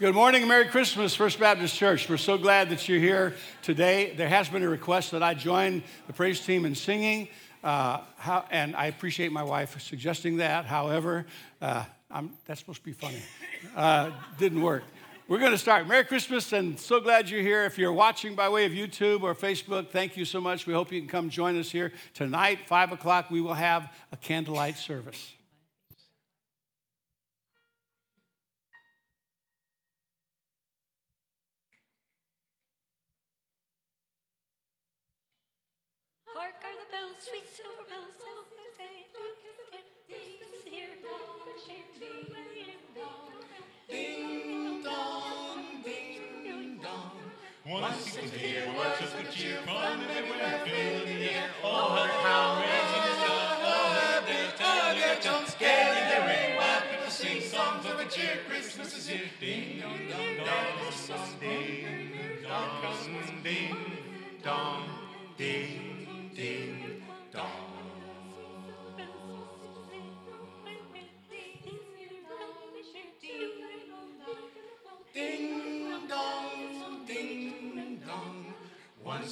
[0.00, 2.08] Good morning Merry Christmas, First Baptist Church.
[2.08, 4.12] We're so glad that you're here today.
[4.16, 7.28] There has been a request that I join the praise team in singing,
[7.62, 10.64] uh, how, and I appreciate my wife suggesting that.
[10.64, 11.26] However,
[11.62, 11.84] uh,
[12.44, 13.22] that's supposed to be funny.
[13.76, 14.82] Uh, didn't work.
[15.28, 15.86] We're going to start.
[15.86, 17.64] Merry Christmas, and so glad you're here.
[17.64, 20.66] If you're watching by way of YouTube or Facebook, thank you so much.
[20.66, 23.30] We hope you can come join us here tonight, 5 o'clock.
[23.30, 25.34] We will have a candlelight service.
[48.44, 51.50] Once you can hear what just good cheer from everywhere, fill the air.
[51.62, 57.40] Oh, how raising is love, oh, tongue, their tongues, getting their ring while people sing
[57.40, 58.40] songs of a cheer.
[58.46, 59.30] Christmas is here.
[59.40, 62.68] Ding dong, dong, dong, ding dong,
[63.42, 63.76] ding
[64.42, 64.82] dong,
[65.38, 67.02] ding ding.
[67.32, 67.73] Ding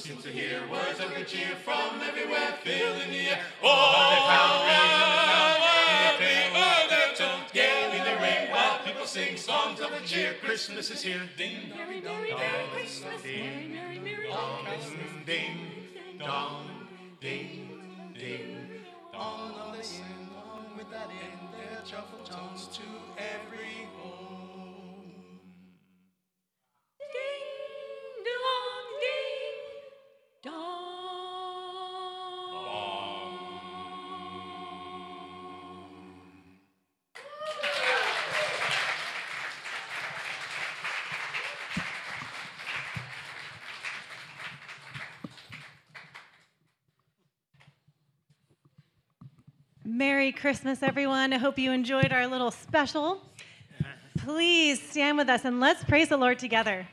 [0.03, 3.39] One seems to hear words of good cheer from everywhere, filling the air.
[3.63, 5.23] Oh, they found raising the
[6.19, 6.89] town.
[6.89, 10.35] their tones gaily they ring while people sing songs of good cheer.
[10.43, 11.21] Christmas is here.
[11.37, 12.03] Ding dong, ding
[14.27, 14.65] dong,
[15.25, 16.65] ding dong, ding dong,
[17.21, 17.69] ding
[18.19, 18.67] ding.
[19.13, 22.83] On on they sing on with that in their joyful tones to
[23.17, 24.12] every home.
[50.23, 51.33] Merry Christmas, everyone.
[51.33, 53.19] I hope you enjoyed our little special.
[54.19, 56.87] Please stand with us and let's praise the Lord together.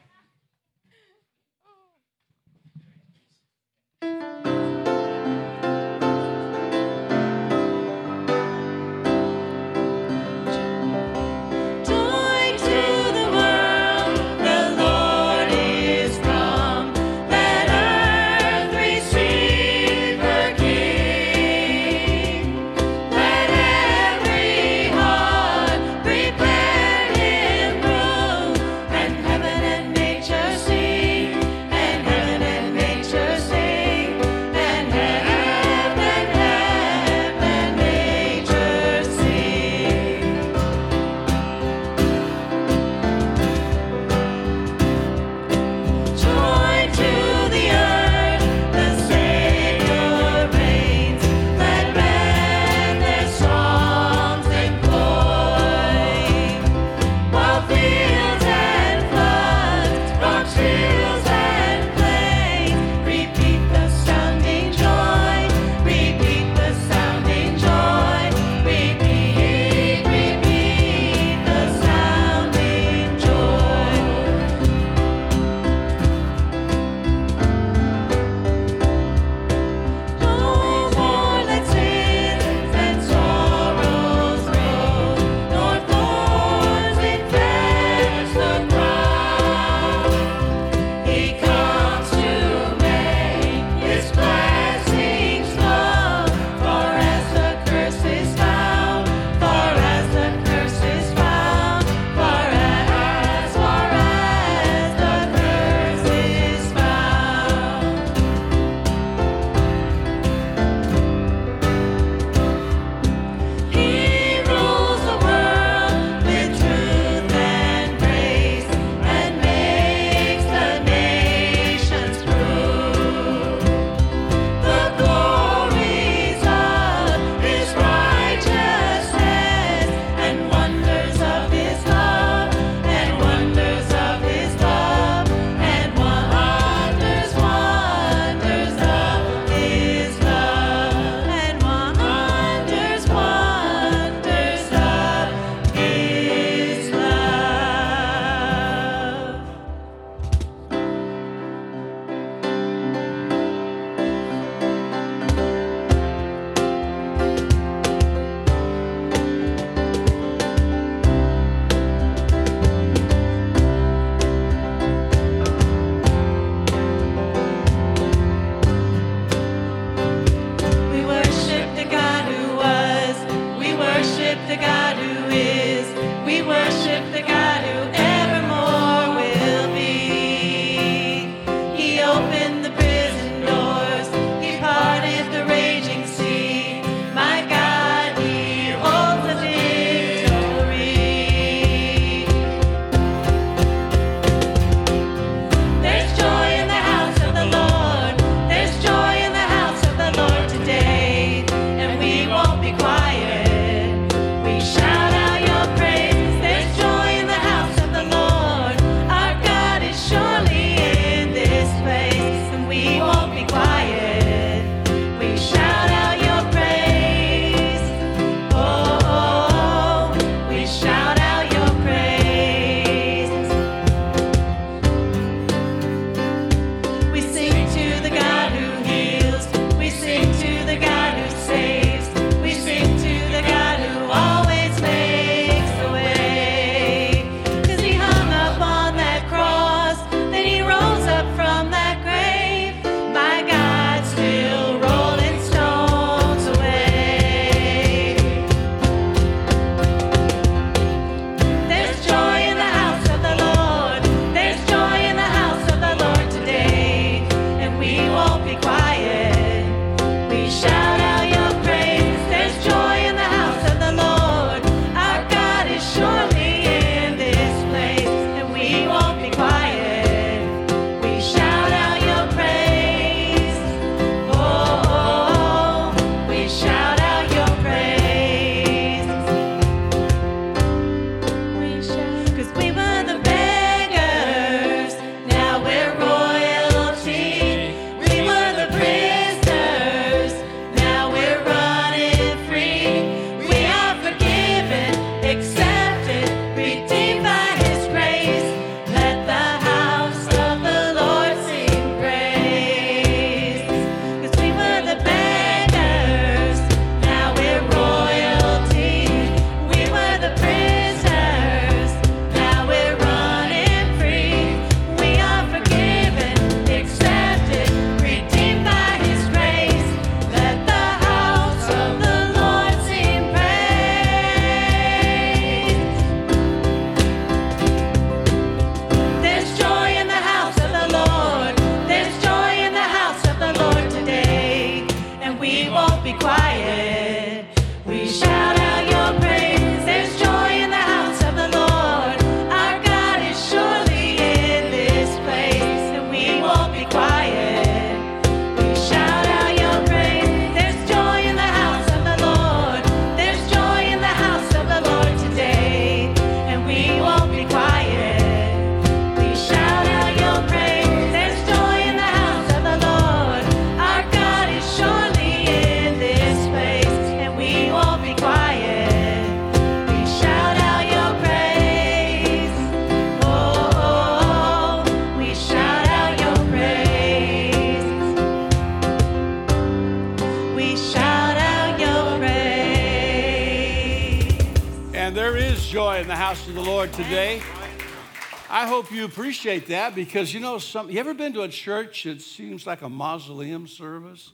[388.91, 392.21] Hope you appreciate that because you know some you ever been to a church it
[392.21, 394.33] seems like a mausoleum service?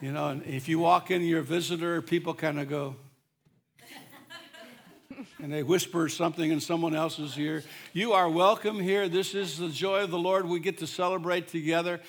[0.00, 2.96] You know, and if you walk in, you're a visitor, people kind of go,
[5.40, 7.62] and they whisper something in someone else's ear.
[7.92, 9.08] You are welcome here.
[9.08, 10.48] This is the joy of the Lord.
[10.48, 12.00] We get to celebrate together,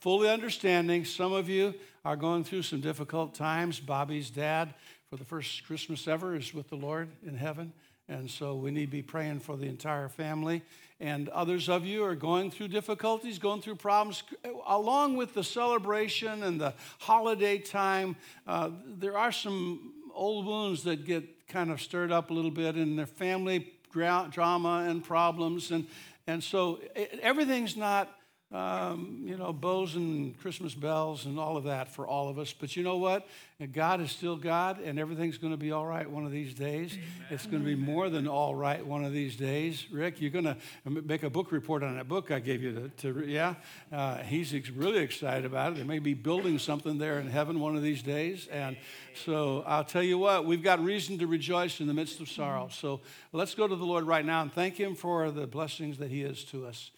[0.00, 1.74] fully understanding some of you
[2.04, 3.78] are going through some difficult times.
[3.78, 4.74] Bobby's dad,
[5.10, 7.72] for the first Christmas ever, is with the Lord in heaven.
[8.08, 10.62] And so we need to be praying for the entire family.
[11.00, 14.24] And others of you are going through difficulties, going through problems.
[14.66, 18.16] Along with the celebration and the holiday time,
[18.48, 22.76] uh, there are some old wounds that get kind of stirred up a little bit
[22.76, 25.70] in their family drama and problems.
[25.70, 25.86] And,
[26.26, 28.17] and so it, everything's not
[28.50, 32.54] um, you know, bows and Christmas bells and all of that for all of us.
[32.58, 33.26] But you know what?
[33.72, 36.92] God is still God, and everything's going to be all right one of these days.
[36.92, 37.04] Amen.
[37.30, 39.84] It's going to be more than all right one of these days.
[39.90, 43.12] Rick, you're going to make a book report on that book I gave you to,
[43.12, 43.56] to yeah?
[43.92, 45.78] Uh, he's ex- really excited about it.
[45.78, 48.46] They may be building something there in heaven one of these days.
[48.46, 48.78] And
[49.26, 52.68] so I'll tell you what, we've got reason to rejoice in the midst of sorrow.
[52.70, 53.00] So
[53.32, 56.22] let's go to the Lord right now and thank Him for the blessings that He
[56.22, 56.92] is to us.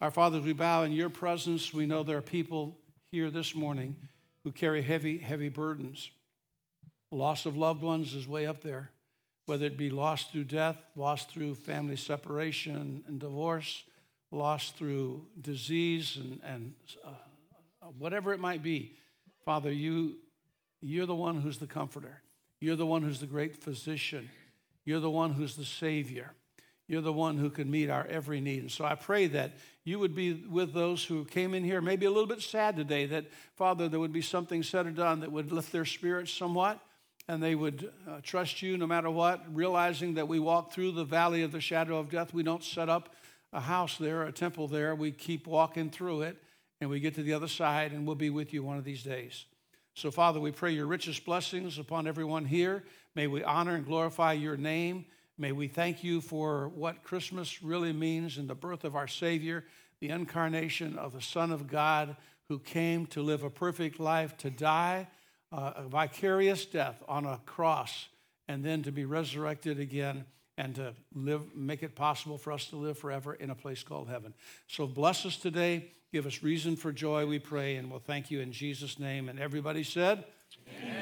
[0.00, 1.74] Our Father, we bow in your presence.
[1.74, 2.78] We know there are people
[3.10, 3.96] here this morning
[4.44, 6.10] who carry heavy, heavy burdens.
[7.10, 8.92] Loss of loved ones is way up there,
[9.46, 13.82] whether it be lost through death, lost through family separation and divorce,
[14.30, 16.74] lost through disease, and, and
[17.04, 18.94] uh, whatever it might be.
[19.44, 20.14] Father, you,
[20.80, 22.22] you're the one who's the comforter.
[22.60, 24.30] You're the one who's the great physician.
[24.84, 26.34] You're the one who's the Savior.
[26.88, 28.62] You're the one who can meet our every need.
[28.62, 29.52] And so I pray that
[29.84, 33.04] you would be with those who came in here, maybe a little bit sad today,
[33.06, 33.26] that,
[33.56, 36.80] Father, there would be something said or done that would lift their spirits somewhat,
[37.28, 41.04] and they would uh, trust you no matter what, realizing that we walk through the
[41.04, 42.32] valley of the shadow of death.
[42.32, 43.14] We don't set up
[43.52, 44.94] a house there, a temple there.
[44.94, 46.38] We keep walking through it,
[46.80, 49.02] and we get to the other side, and we'll be with you one of these
[49.02, 49.44] days.
[49.94, 52.84] So, Father, we pray your richest blessings upon everyone here.
[53.14, 55.04] May we honor and glorify your name.
[55.40, 59.64] May we thank you for what Christmas really means in the birth of our Savior,
[60.00, 62.16] the incarnation of the Son of God
[62.48, 65.06] who came to live a perfect life, to die
[65.52, 68.08] a vicarious death on a cross,
[68.48, 70.24] and then to be resurrected again
[70.58, 74.08] and to live, make it possible for us to live forever in a place called
[74.08, 74.34] heaven.
[74.66, 75.92] So bless us today.
[76.12, 79.28] Give us reason for joy, we pray, and we'll thank you in Jesus' name.
[79.28, 80.24] And everybody said,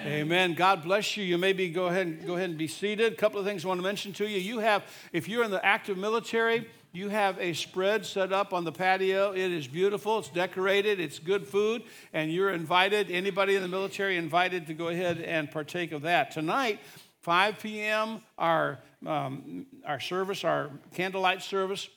[0.06, 0.54] Amen.
[0.54, 1.24] God bless you.
[1.24, 3.12] You maybe go ahead and go ahead and be seated.
[3.12, 4.38] A couple of things I want to mention to you.
[4.38, 8.62] You have, if you're in the active military, you have a spread set up on
[8.62, 9.32] the patio.
[9.32, 10.20] It is beautiful.
[10.20, 11.00] It's decorated.
[11.00, 11.82] It's good food,
[12.12, 13.10] and you're invited.
[13.10, 16.78] Anybody in the military invited to go ahead and partake of that tonight.
[17.22, 18.22] 5 p.m.
[18.38, 21.88] Our um, our service, our candlelight service.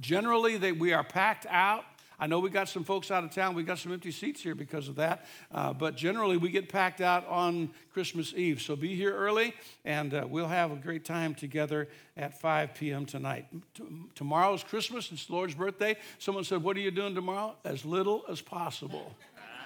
[0.00, 1.84] Generally, we are packed out.
[2.20, 3.54] I know we got some folks out of town.
[3.54, 5.24] We got some empty seats here because of that.
[5.50, 8.60] Uh, but generally, we get packed out on Christmas Eve.
[8.60, 9.54] So be here early,
[9.86, 13.06] and uh, we'll have a great time together at 5 p.m.
[13.06, 13.46] tonight.
[13.74, 13.84] T-
[14.68, 15.10] Christmas.
[15.10, 15.96] It's the Lord's birthday.
[16.18, 17.56] Someone said, What are you doing tomorrow?
[17.64, 19.16] As little as possible.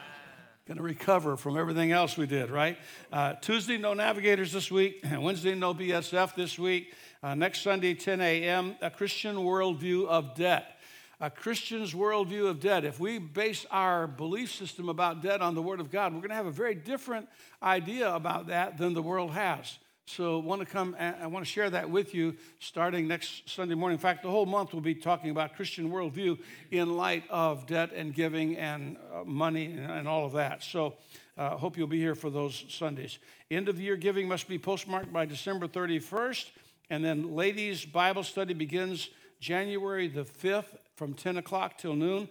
[0.66, 2.78] Going to recover from everything else we did, right?
[3.12, 5.04] Uh, Tuesday, no navigators this week.
[5.18, 6.94] Wednesday, no BSF this week.
[7.23, 10.74] Uh, next Sunday, 10 a.m., a Christian worldview of debt
[11.21, 15.62] a Christian's worldview of debt, if we base our belief system about debt on the
[15.62, 17.28] Word of God, we're going to have a very different
[17.62, 19.78] idea about that than the world has.
[20.06, 23.75] So, I want to come I want to share that with you starting next Sunday
[23.75, 23.94] morning.
[23.94, 26.38] In fact, the whole month we'll be talking about Christian worldview
[26.71, 30.62] in light of debt and giving and uh, money and, all of that.
[30.62, 30.97] So,
[31.38, 33.18] I uh, hope you'll be here for those Sundays.
[33.50, 36.50] End of year giving must be postmarked by December 31st,
[36.90, 39.09] and then ladies' Bible study begins
[39.40, 42.29] January the 5th from 10 o'clock till noon,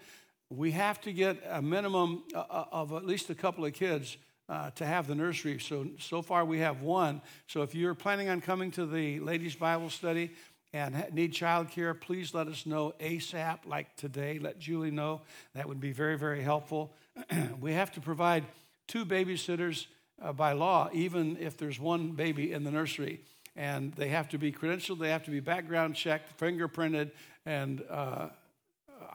[0.50, 4.18] we have to get a minimum uh, uh, of at least a couple of kids
[4.50, 5.60] uh, to have the nursery.
[5.60, 7.22] So, so far we have one.
[7.48, 10.32] So if you're planning on coming to the ladies' Bible study
[10.74, 14.40] and need childcare, please let us know ASAP, like today.
[14.40, 15.22] Let Julie know.
[15.56, 16.94] That would be very, very helpful.
[17.60, 18.44] we have to provide
[18.88, 19.88] two babysitters
[20.36, 23.22] by law, even if there's one baby in the nursery.
[23.56, 27.12] And they have to be credentialed, they have to be background checked, fingerprinted,
[27.46, 28.30] and uh,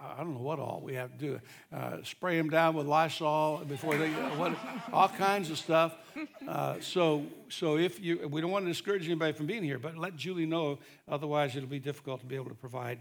[0.01, 1.41] I don't know what all we have to do.
[1.75, 4.57] Uh, spray them down with Lysol before they, uh, what,
[4.93, 5.97] all kinds of stuff.
[6.47, 9.97] Uh, so, so if you, we don't want to discourage anybody from being here, but
[9.97, 10.79] let Julie know.
[11.09, 12.99] Otherwise, it'll be difficult to be able to provide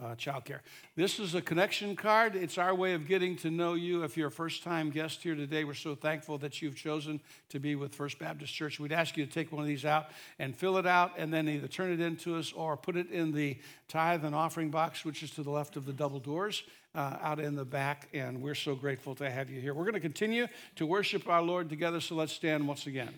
[0.00, 0.60] uh, childcare.
[0.96, 2.36] This is a connection card.
[2.36, 4.04] It's our way of getting to know you.
[4.04, 7.58] If you're a first time guest here today, we're so thankful that you've chosen to
[7.58, 8.78] be with First Baptist Church.
[8.78, 10.06] We'd ask you to take one of these out
[10.38, 13.32] and fill it out and then either turn it into us or put it in
[13.32, 16.62] the tithe and offering box, which is to the left of the double doors.
[16.94, 19.72] Uh, out in the back, and we're so grateful to have you here.
[19.72, 23.14] We're going to continue to worship our Lord together, so let's stand once again.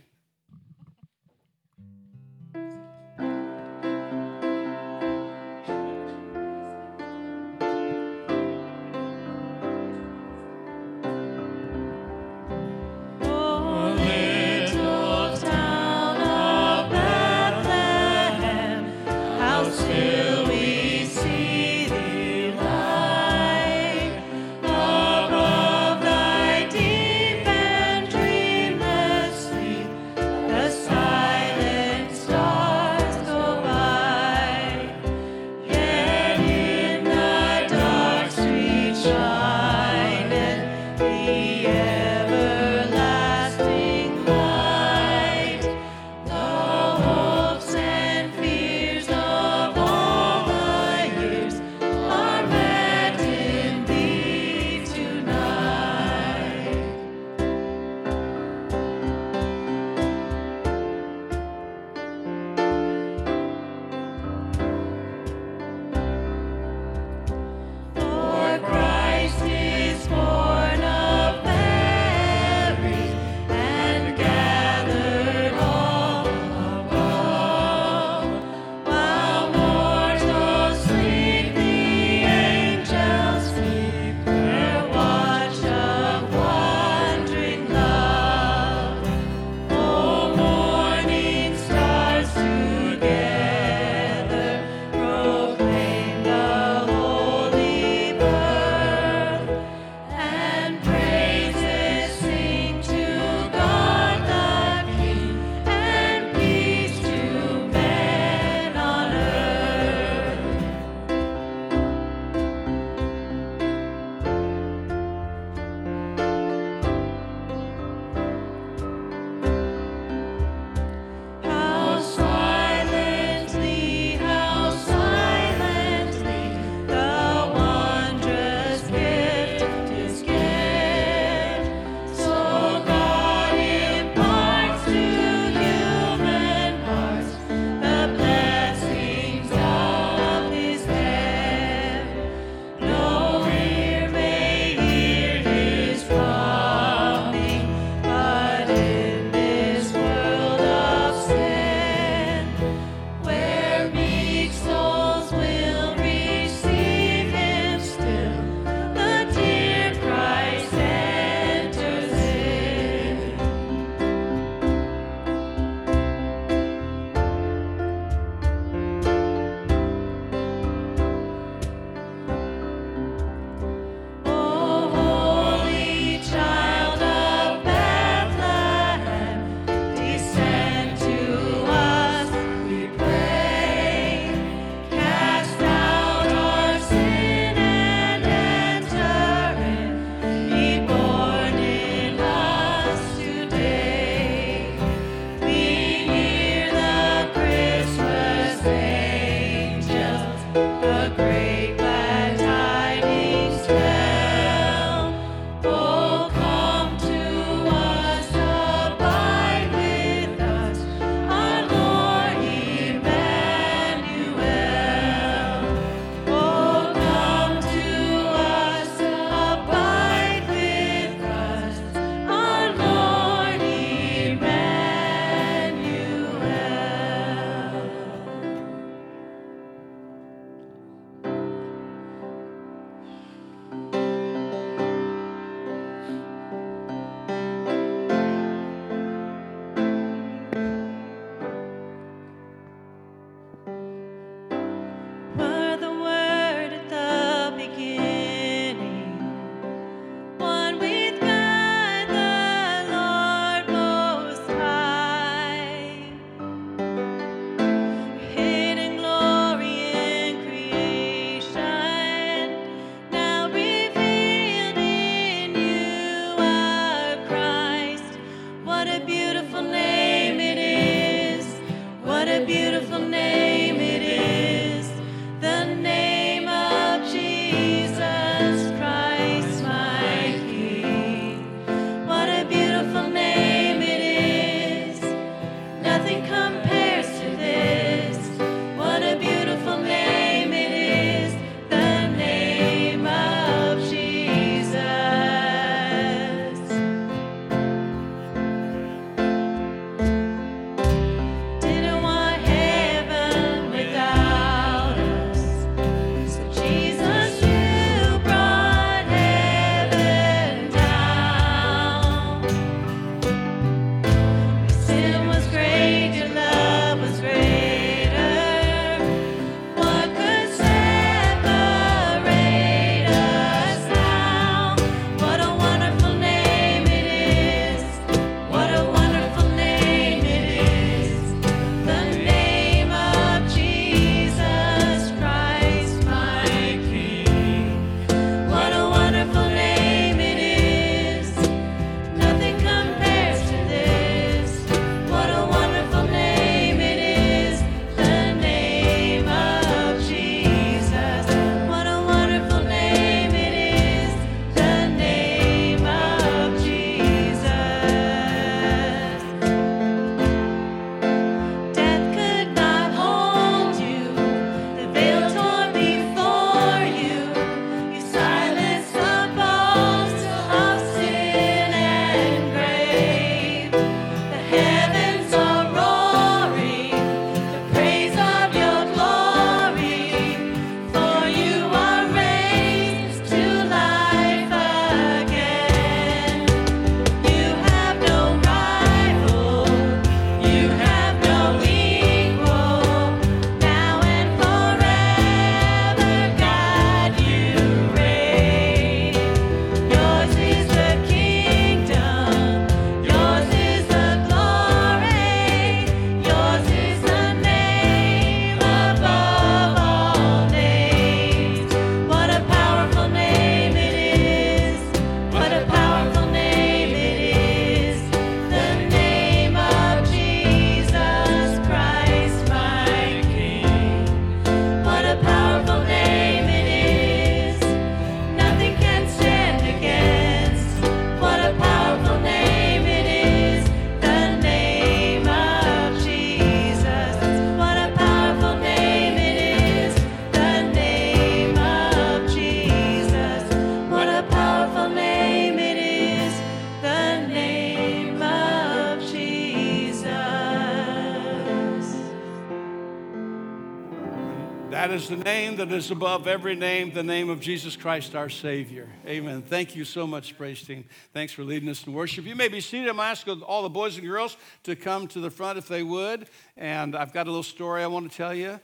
[455.11, 458.89] The name that is above every name, the name of Jesus Christ, our Savior.
[459.09, 459.43] Amen.
[459.43, 460.85] Thank you so much, praise team.
[461.13, 462.27] Thanks for leading us in worship.
[462.27, 462.89] You may be seated.
[462.89, 466.29] I'm asking all the boys and girls to come to the front if they would.
[466.57, 468.61] And I've got a little story I want to tell you.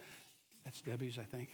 [0.65, 1.49] That's Debbie's, I think.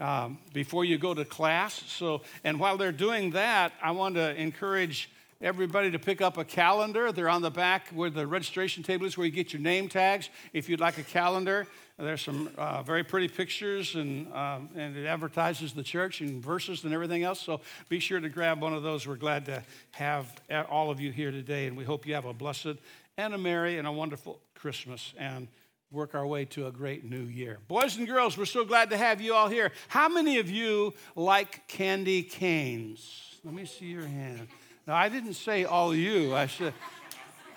[0.00, 1.82] Um, before you go to class.
[1.86, 5.10] So, and while they're doing that, I want to encourage
[5.42, 7.12] everybody to pick up a calendar.
[7.12, 10.30] They're on the back where the registration table is, where you get your name tags.
[10.54, 11.66] If you'd like a calendar,
[11.98, 16.84] there's some uh, very pretty pictures, and um, and it advertises the church and verses
[16.84, 17.40] and everything else.
[17.40, 19.06] So be sure to grab one of those.
[19.06, 20.26] We're glad to have
[20.68, 22.76] all of you here today, and we hope you have a blessed
[23.16, 25.14] and a merry and a wonderful Christmas.
[25.16, 25.48] And
[25.94, 27.58] work our way to a great new year.
[27.68, 29.70] Boys and girls, we're so glad to have you all here.
[29.86, 33.38] How many of you like candy canes?
[33.44, 34.48] Let me see your hand.
[34.88, 36.34] Now, I didn't say all you.
[36.34, 36.74] I said,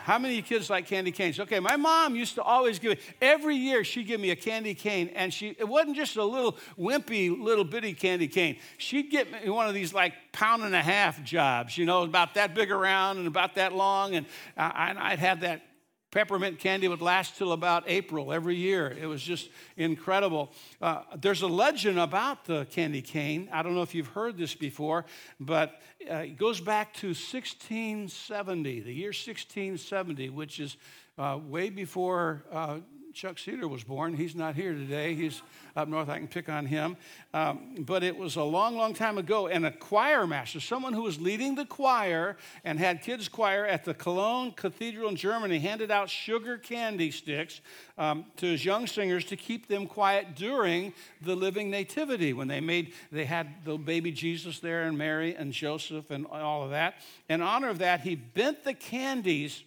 [0.08, 1.38] how many kids like candy canes?
[1.38, 4.74] Okay, my mom used to always give me, every year she'd give me a candy
[4.74, 8.56] cane, and she, it wasn't just a little wimpy, little bitty candy cane.
[8.78, 12.36] She'd get me one of these like pound and a half jobs, you know, about
[12.36, 15.67] that big around and about that long, and I, I'd have that
[16.12, 18.96] peppermint candy would last till about April every year.
[19.00, 20.52] It was just incredible.
[20.82, 23.50] Uh, there's a legend about the candy cane.
[23.52, 25.06] I don't know if you've heard this before,
[25.40, 30.78] but uh, it goes back to 1670, the year 1670, which is
[31.18, 32.78] uh, way before uh,
[33.18, 34.14] Chuck Cedar was born.
[34.14, 35.16] He's not here today.
[35.16, 35.42] He's
[35.76, 36.08] up north.
[36.08, 36.96] I can pick on him.
[37.34, 39.48] Um, but it was a long, long time ago.
[39.48, 43.86] And a choir master, someone who was leading the choir and had kids' choir at
[43.86, 47.60] the Cologne Cathedral in Germany, handed out sugar candy sticks
[47.98, 52.62] um, to his young singers to keep them quiet during the living nativity when they
[52.62, 56.94] made, they had the baby Jesus there and Mary and Joseph and all of that.
[57.28, 59.64] In honor of that, he bent the candies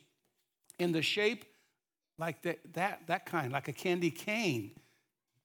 [0.78, 1.44] in the shape
[2.20, 4.72] like that, that, that kind, like a candy cane.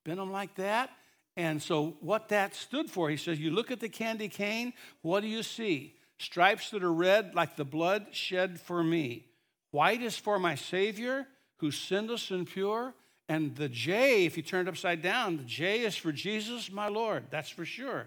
[0.04, 0.90] Bent them like that,
[1.36, 5.20] And so, what that stood for, he says, You look at the candy cane, what
[5.20, 5.96] do you see?
[6.18, 9.26] Stripes that are red like the blood shed for me.
[9.70, 12.94] White is for my Savior, who's sinless and pure.
[13.28, 16.88] And the J, if you turn it upside down, the J is for Jesus, my
[16.88, 17.24] Lord.
[17.30, 18.06] That's for sure.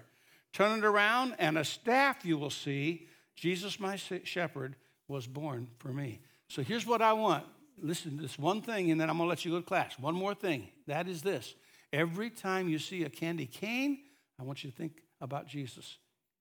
[0.52, 3.06] Turn it around, and a staff you will see.
[3.36, 6.20] Jesus, my shepherd, was born for me.
[6.48, 7.44] So here's what I want.
[7.82, 9.98] Listen to this one thing, and then I'm going to let you go to class.
[9.98, 10.68] One more thing.
[10.86, 11.54] That is this.
[11.92, 13.98] Every time you see a candy cane,
[14.38, 15.98] I want you to think about Jesus.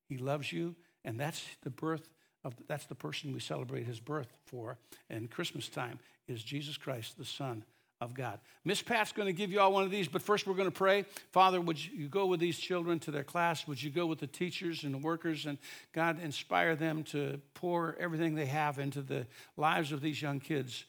[0.07, 0.75] He loves you,
[1.05, 2.09] and that's the birth
[2.43, 4.77] of that's the person we celebrate his birth for.
[5.09, 7.63] And Christmas time is Jesus Christ, the Son
[8.01, 8.39] of God.
[8.63, 10.71] Miss Pat's going to give you all one of these, but first we're going to
[10.71, 11.03] pray.
[11.31, 13.67] Father, would you go with these children to their class?
[13.67, 15.57] Would you go with the teachers and the workers and
[15.91, 20.85] God inspire them to pour everything they have into the lives of these young kids?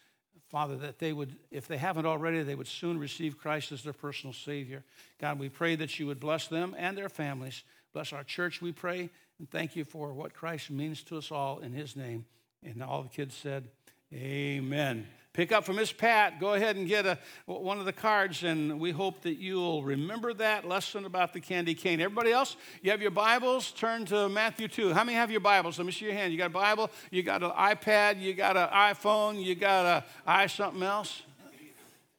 [0.50, 3.92] Father, that they would, if they haven't already, they would soon receive Christ as their
[3.92, 4.82] personal Savior.
[5.20, 7.62] God, we pray that you would bless them and their families.
[7.92, 11.60] Bless our church, we pray, and thank you for what Christ means to us all
[11.60, 12.26] in His name.
[12.64, 13.68] And all the kids said,
[14.12, 15.06] Amen.
[15.40, 16.38] Pick up from Miss Pat.
[16.38, 20.34] Go ahead and get a, one of the cards, and we hope that you'll remember
[20.34, 21.98] that lesson about the candy cane.
[21.98, 23.72] Everybody else, you have your Bibles?
[23.72, 24.92] Turn to Matthew 2.
[24.92, 25.78] How many have your Bibles?
[25.78, 26.30] Let me see your hand.
[26.30, 26.90] You got a Bible?
[27.10, 28.20] You got an iPad?
[28.20, 29.42] You got an iPhone?
[29.42, 31.22] You got a i something else?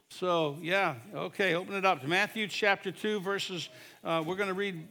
[0.10, 3.70] So, yeah, okay, open it up to Matthew chapter 2, verses.
[4.04, 4.88] Uh, we're going to read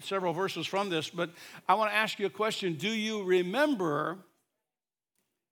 [0.00, 1.28] several verses from this, but
[1.68, 2.72] I want to ask you a question.
[2.72, 4.16] Do you remember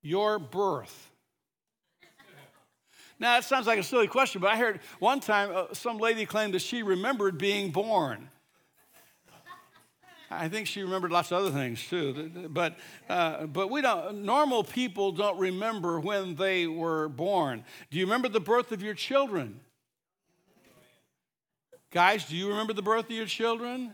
[0.01, 1.11] your birth?
[3.17, 6.25] Now, that sounds like a silly question, but I heard one time uh, some lady
[6.25, 8.29] claimed that she remembered being born.
[10.29, 12.49] I think she remembered lots of other things too.
[12.49, 17.63] But, uh, but we don't, normal people don't remember when they were born.
[17.89, 19.61] Do you remember the birth of your children?
[21.91, 23.93] Guys, do you remember the birth of your children?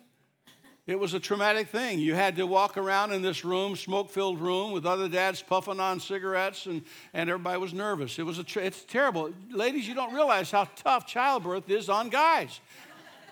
[0.91, 1.99] It was a traumatic thing.
[1.99, 5.80] You had to walk around in this room, smoke filled room, with other dads puffing
[5.80, 6.82] on cigarettes, and,
[7.13, 8.19] and everybody was nervous.
[8.19, 9.32] It was a tra- it's terrible.
[9.49, 12.60] Ladies, you don't realize how tough childbirth is on guys.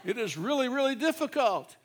[0.06, 1.76] It is really, really difficult.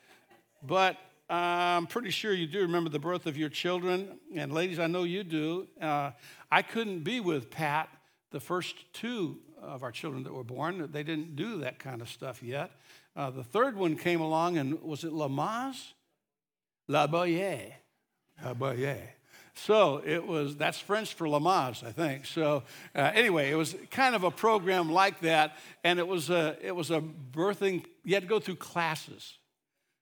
[0.62, 0.94] But
[1.28, 4.20] uh, I'm pretty sure you do remember the birth of your children.
[4.32, 5.66] And ladies, I know you do.
[5.80, 6.12] Uh,
[6.52, 7.88] I couldn't be with Pat
[8.30, 10.88] the first two of our children that were born.
[10.92, 12.70] They didn't do that kind of stuff yet.
[13.16, 15.92] Uh, the third one came along, and was it Lamaze?
[16.88, 17.72] La Boyer.
[18.44, 18.98] La Boyer.
[19.54, 22.26] So it was, that's French for Lamaze, I think.
[22.26, 26.56] So uh, anyway, it was kind of a program like that, and it was a,
[26.60, 29.38] it was a birthing, you had to go through classes.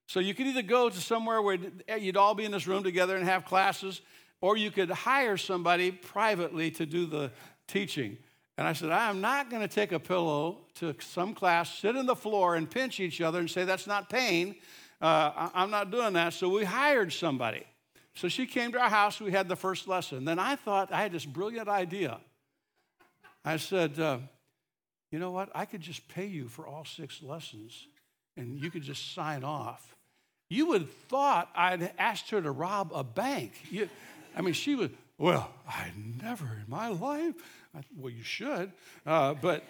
[0.07, 1.57] So you could either go to somewhere where
[1.97, 4.01] you'd all be in this room together and have classes,
[4.41, 7.31] or you could hire somebody privately to do the
[7.67, 8.17] teaching.
[8.57, 11.95] And I said, I am not going to take a pillow to some class, sit
[11.97, 14.55] on the floor, and pinch each other and say, that's not pain.
[15.01, 16.33] Uh, I'm not doing that.
[16.33, 17.63] So we hired somebody.
[18.15, 19.19] So she came to our house.
[19.19, 20.23] We had the first lesson.
[20.23, 22.19] Then I thought I had this brilliant idea.
[23.43, 24.19] I said, uh,
[25.11, 25.49] you know what?
[25.55, 27.87] I could just pay you for all six lessons,
[28.37, 29.95] and you could just sign off.
[30.49, 33.53] You would have thought I'd asked her to rob a bank.
[33.71, 33.89] You,
[34.37, 37.35] I mean, she was, well, I never in my life
[37.75, 38.71] I, well, you should.
[39.05, 39.63] Uh, but,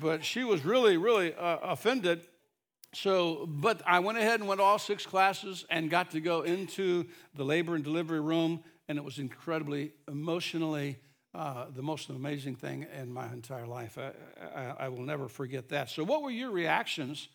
[0.00, 2.22] but she was really, really uh, offended.
[2.94, 7.06] So, but I went ahead and went all six classes and got to go into
[7.34, 10.98] the labor and delivery room, and it was incredibly emotionally
[11.32, 13.96] uh, the most amazing thing in my entire life.
[13.96, 14.10] I,
[14.58, 15.88] I, I, will never forget that.
[15.88, 17.28] So, what were your reactions?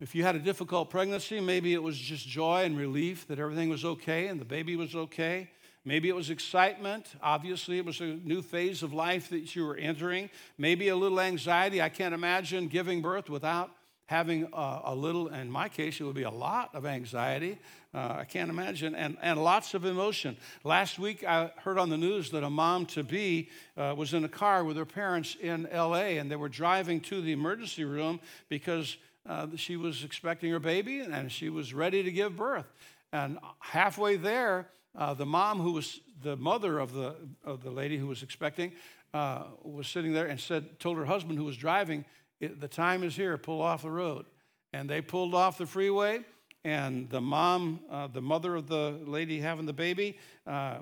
[0.00, 3.68] If you had a difficult pregnancy, maybe it was just joy and relief that everything
[3.68, 5.50] was okay and the baby was okay.
[5.84, 7.06] Maybe it was excitement.
[7.22, 10.30] Obviously, it was a new phase of life that you were entering.
[10.56, 11.82] Maybe a little anxiety.
[11.82, 13.70] I can't imagine giving birth without
[14.06, 17.58] having a, a little, in my case, it would be a lot of anxiety.
[17.94, 20.36] Uh, I can't imagine, and, and lots of emotion.
[20.62, 24.24] Last week, I heard on the news that a mom to be uh, was in
[24.24, 28.20] a car with her parents in LA, and they were driving to the emergency room
[28.48, 32.66] because uh, she was expecting her baby and she was ready to give birth.
[33.12, 37.98] And halfway there, uh, the mom, who was the mother of the, of the lady
[37.98, 38.72] who was expecting,
[39.12, 42.04] uh, was sitting there and said, told her husband who was driving,
[42.40, 44.26] The time is here, pull off the road.
[44.72, 46.20] And they pulled off the freeway,
[46.64, 50.78] and the mom, uh, the mother of the lady having the baby, uh,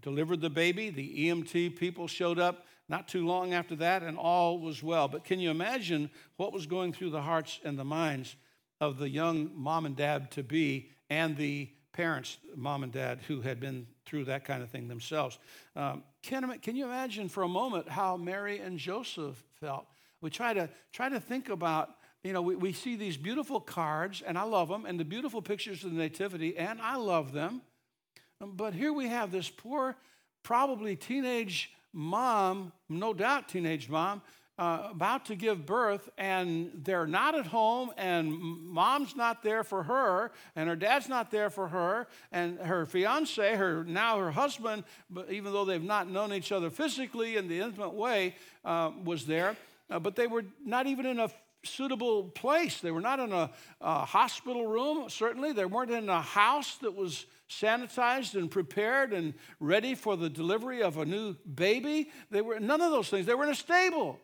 [0.00, 0.90] delivered the baby.
[0.90, 5.06] The EMT people showed up not too long after that, and all was well.
[5.08, 8.34] But can you imagine what was going through the hearts and the minds
[8.80, 13.40] of the young mom and dad to be and the parents, mom and dad, who
[13.40, 15.38] had been through that kind of thing themselves.
[15.76, 19.86] Um, can, can you imagine for a moment how Mary and Joseph felt?
[20.20, 24.22] We try to try to think about you know, we, we see these beautiful cards,
[24.22, 27.62] and I love them, and the beautiful pictures of the Nativity, and I love them.
[28.40, 29.96] But here we have this poor,
[30.42, 34.22] probably teenage mom, no doubt teenage mom,
[34.62, 39.82] uh, about to give birth, and they're not at home, and mom's not there for
[39.82, 44.84] her, and her dad's not there for her, and her fiance, her now her husband,
[45.10, 49.26] but even though they've not known each other physically in the intimate way, uh, was
[49.26, 49.56] there,
[49.90, 51.28] uh, but they were not even in a
[51.64, 52.80] suitable place.
[52.80, 55.52] They were not in a, a hospital room, certainly.
[55.52, 60.84] They weren't in a house that was sanitized and prepared and ready for the delivery
[60.84, 62.10] of a new baby.
[62.30, 63.26] They were none of those things.
[63.26, 64.20] They were in a stable.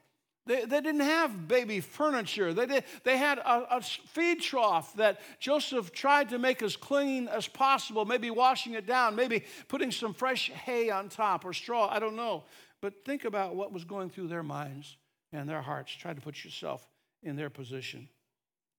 [0.49, 2.55] They, they didn't have baby furniture.
[2.55, 7.29] They, did, they had a, a feed trough that Joseph tried to make as clean
[7.29, 11.91] as possible, maybe washing it down, maybe putting some fresh hay on top or straw.
[11.93, 12.45] I don't know.
[12.81, 14.97] But think about what was going through their minds
[15.35, 15.93] and their hearts.
[15.93, 16.89] Try to put yourself
[17.23, 18.09] in their position.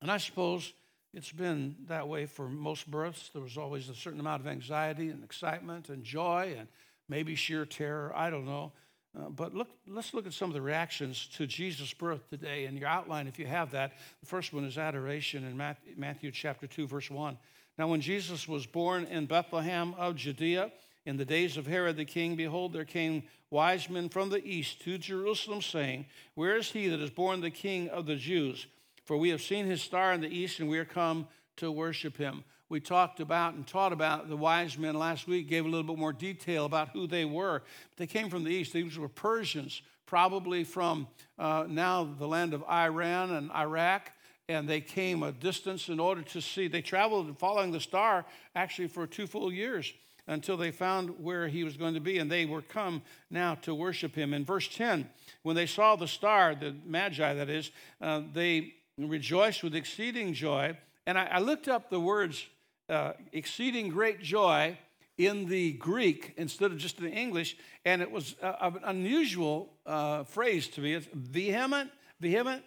[0.01, 0.73] And I suppose
[1.13, 3.29] it's been that way for most births.
[3.31, 6.67] There was always a certain amount of anxiety and excitement and joy and
[7.07, 8.11] maybe sheer terror.
[8.15, 8.71] I don't know.
[9.17, 12.65] Uh, but look, let's look at some of the reactions to Jesus' birth today.
[12.65, 16.31] In your outline, if you have that, the first one is adoration in Matthew, Matthew
[16.31, 17.37] chapter 2, verse 1.
[17.77, 20.71] Now, when Jesus was born in Bethlehem of Judea,
[21.05, 24.81] in the days of Herod the king, behold, there came wise men from the east
[24.81, 28.67] to Jerusalem, saying, Where is he that is born the king of the Jews?
[29.05, 32.17] For we have seen his star in the east, and we are come to worship
[32.17, 32.43] him.
[32.69, 35.97] We talked about and taught about the wise men last week, gave a little bit
[35.97, 37.63] more detail about who they were.
[37.97, 38.73] They came from the east.
[38.73, 41.07] These were Persians, probably from
[41.39, 44.11] uh, now the land of Iran and Iraq.
[44.47, 46.67] And they came a distance in order to see.
[46.67, 48.23] They traveled following the star
[48.55, 49.91] actually for two full years
[50.27, 53.01] until they found where he was going to be, and they were come
[53.31, 54.31] now to worship him.
[54.31, 55.09] In verse 10,
[55.41, 60.77] when they saw the star, the Magi that is, uh, they rejoiced with exceeding joy.
[61.07, 62.45] And I, I looked up the words
[62.89, 64.77] uh, exceeding great joy
[65.17, 69.73] in the Greek instead of just in the English, and it was uh, an unusual
[69.85, 70.93] uh, phrase to me.
[70.93, 72.63] It's vehement, vehement,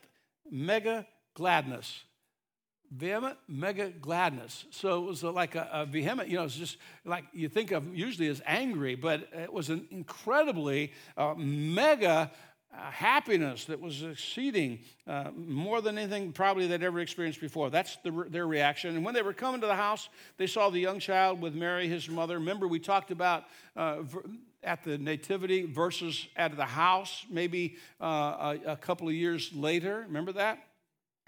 [0.51, 2.05] mega gladness.
[2.91, 4.67] Vehement, mega gladness.
[4.71, 7.97] So it was like a, a vehement, you know, it's just like you think of
[7.97, 12.31] usually as angry, but it was an incredibly uh, mega
[12.75, 17.69] uh, happiness that was exceeding uh, more than anything probably they'd ever experienced before.
[17.69, 18.97] That's the, their reaction.
[18.97, 20.09] And when they were coming to the house,
[20.39, 22.39] they saw the young child with Mary, his mother.
[22.39, 23.45] Remember, we talked about
[23.77, 24.03] uh,
[24.63, 28.05] at the nativity versus at the house, maybe uh,
[28.67, 30.05] a, a couple of years later.
[30.07, 30.59] Remember that?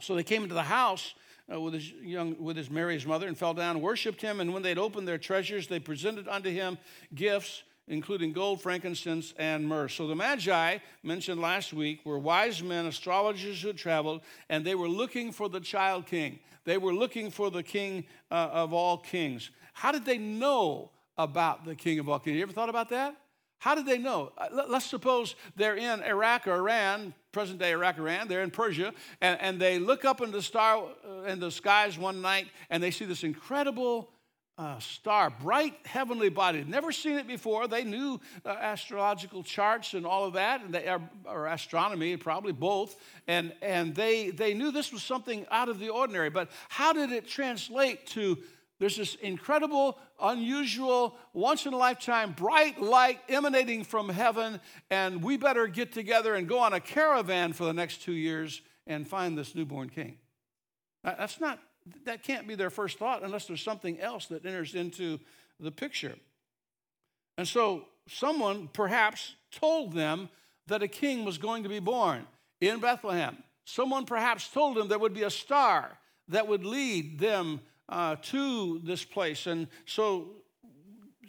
[0.01, 1.15] So they came into the house.
[1.53, 4.63] Uh, with his young with his Mary's mother and fell down worshipped him and when
[4.63, 6.79] they'd opened their treasures they presented unto him
[7.15, 9.89] gifts including gold, frankincense, and myrrh.
[9.89, 14.89] So the Magi, mentioned last week, were wise men, astrologers who traveled, and they were
[14.89, 16.39] looking for the child king.
[16.65, 19.51] They were looking for the king uh, of all kings.
[19.75, 22.37] How did they know about the king of all kings?
[22.37, 23.17] You ever thought about that?
[23.59, 24.33] How did they know?
[24.37, 28.51] Uh, let's suppose they're in Iraq or Iran, present day Iraq, or Iran, they're in
[28.51, 32.47] Persia, and, and they look up in the star uh, in the skies one night
[32.69, 34.11] and they see this incredible
[34.57, 36.65] uh, star, bright heavenly body.
[36.67, 37.67] Never seen it before.
[37.67, 42.97] They knew uh, astrological charts and all of that, and they, or astronomy, probably both.
[43.27, 46.31] And, and they, they knew this was something out of the ordinary.
[46.31, 48.39] But how did it translate to
[48.81, 55.37] there's this incredible, unusual, once in a lifetime bright light emanating from heaven, and we
[55.37, 59.39] better get together and go on a caravan for the next two years and find
[59.39, 60.19] this newborn king?
[61.05, 61.61] That's not
[62.05, 65.19] that can't be their first thought unless there's something else that enters into
[65.61, 66.15] the picture.
[67.37, 70.29] And so someone perhaps told them
[70.67, 72.27] that a king was going to be born
[72.61, 73.37] in Bethlehem.
[73.65, 78.81] Someone perhaps told them there would be a star that would lead them uh, to
[78.85, 79.47] this place.
[79.47, 80.29] And so,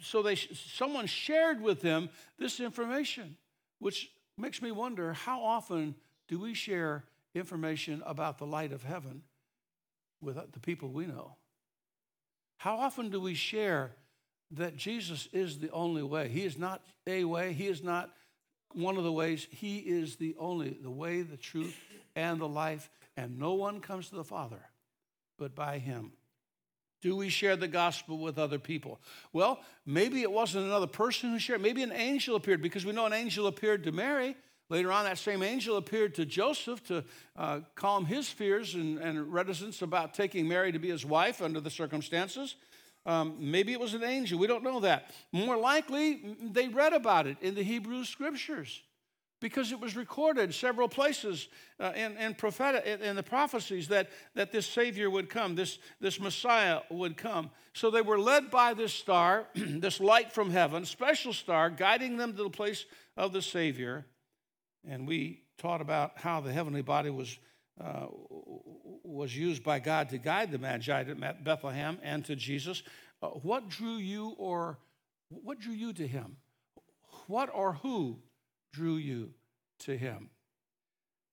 [0.00, 3.36] so they, someone shared with them this information,
[3.78, 5.94] which makes me wonder how often
[6.28, 9.22] do we share information about the light of heaven
[10.20, 11.36] with the people we know?
[12.58, 13.92] How often do we share
[14.52, 16.28] that Jesus is the only way?
[16.28, 18.10] He is not a way, He is not
[18.72, 19.46] one of the ways.
[19.50, 21.78] He is the only, the way, the truth,
[22.14, 24.60] and the life, and no one comes to the Father
[25.38, 26.12] but by Him.
[27.02, 29.00] Do we share the gospel with other people?
[29.32, 31.60] Well, maybe it wasn't another person who shared.
[31.60, 34.34] Maybe an angel appeared because we know an angel appeared to Mary.
[34.68, 37.04] Later on, that same angel appeared to Joseph to
[37.36, 41.60] uh, calm his fears and, and, reticence about taking Mary to be his wife under
[41.60, 42.56] the circumstances.
[43.04, 44.40] Um, maybe it was an angel.
[44.40, 45.12] We don't know that.
[45.30, 48.82] More likely, they read about it in the Hebrew scriptures.
[49.38, 51.48] because it was recorded several places
[51.78, 56.18] uh, in, in, prophetic, in the prophecies that, that this Savior would come, this, this
[56.18, 57.50] Messiah would come.
[57.74, 62.34] So they were led by this star, this light from heaven, special star, guiding them
[62.34, 64.06] to the place of the Savior.
[64.88, 67.38] And we taught about how the heavenly body was,
[67.80, 68.06] uh,
[69.02, 72.82] was used by God to guide the Magi to Bethlehem and to Jesus.
[73.22, 74.78] Uh, what drew you or
[75.28, 76.36] what drew you to him?
[77.26, 78.18] What or who
[78.72, 79.30] drew you
[79.80, 80.30] to him?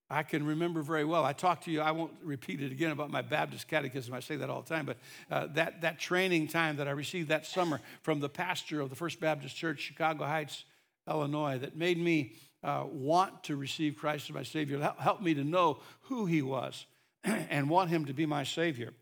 [0.09, 1.25] I can remember very well.
[1.25, 4.13] I talked to you, I won't repeat it again about my Baptist catechism.
[4.13, 4.97] I say that all the time, but
[5.31, 8.95] uh, that, that training time that I received that summer from the pastor of the
[8.95, 10.65] First Baptist Church, Chicago Heights,
[11.07, 12.33] Illinois, that made me
[12.63, 16.85] uh, want to receive Christ as my Savior, Help me to know who He was
[17.23, 18.93] and want Him to be my Savior.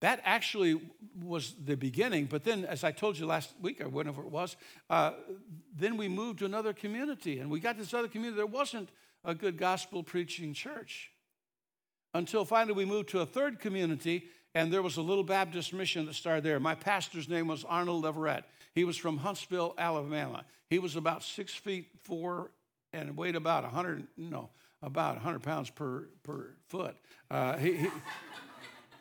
[0.00, 0.80] That actually
[1.22, 4.56] was the beginning, but then, as I told you last week or whenever it was,
[4.90, 5.12] uh,
[5.74, 8.36] then we moved to another community, and we got to this other community.
[8.36, 8.90] There wasn't
[9.24, 11.10] a good gospel preaching church
[12.12, 16.04] until finally we moved to a third community, and there was a little Baptist mission
[16.06, 16.60] that started there.
[16.60, 18.44] My pastor's name was Arnold Everett.
[18.76, 20.44] He was from Huntsville, Alabama.
[20.68, 22.50] He was about six feet four
[22.92, 24.50] and weighed about 100, no,
[24.82, 26.94] about 100 pounds per, per foot.
[27.30, 27.88] Uh, he, he,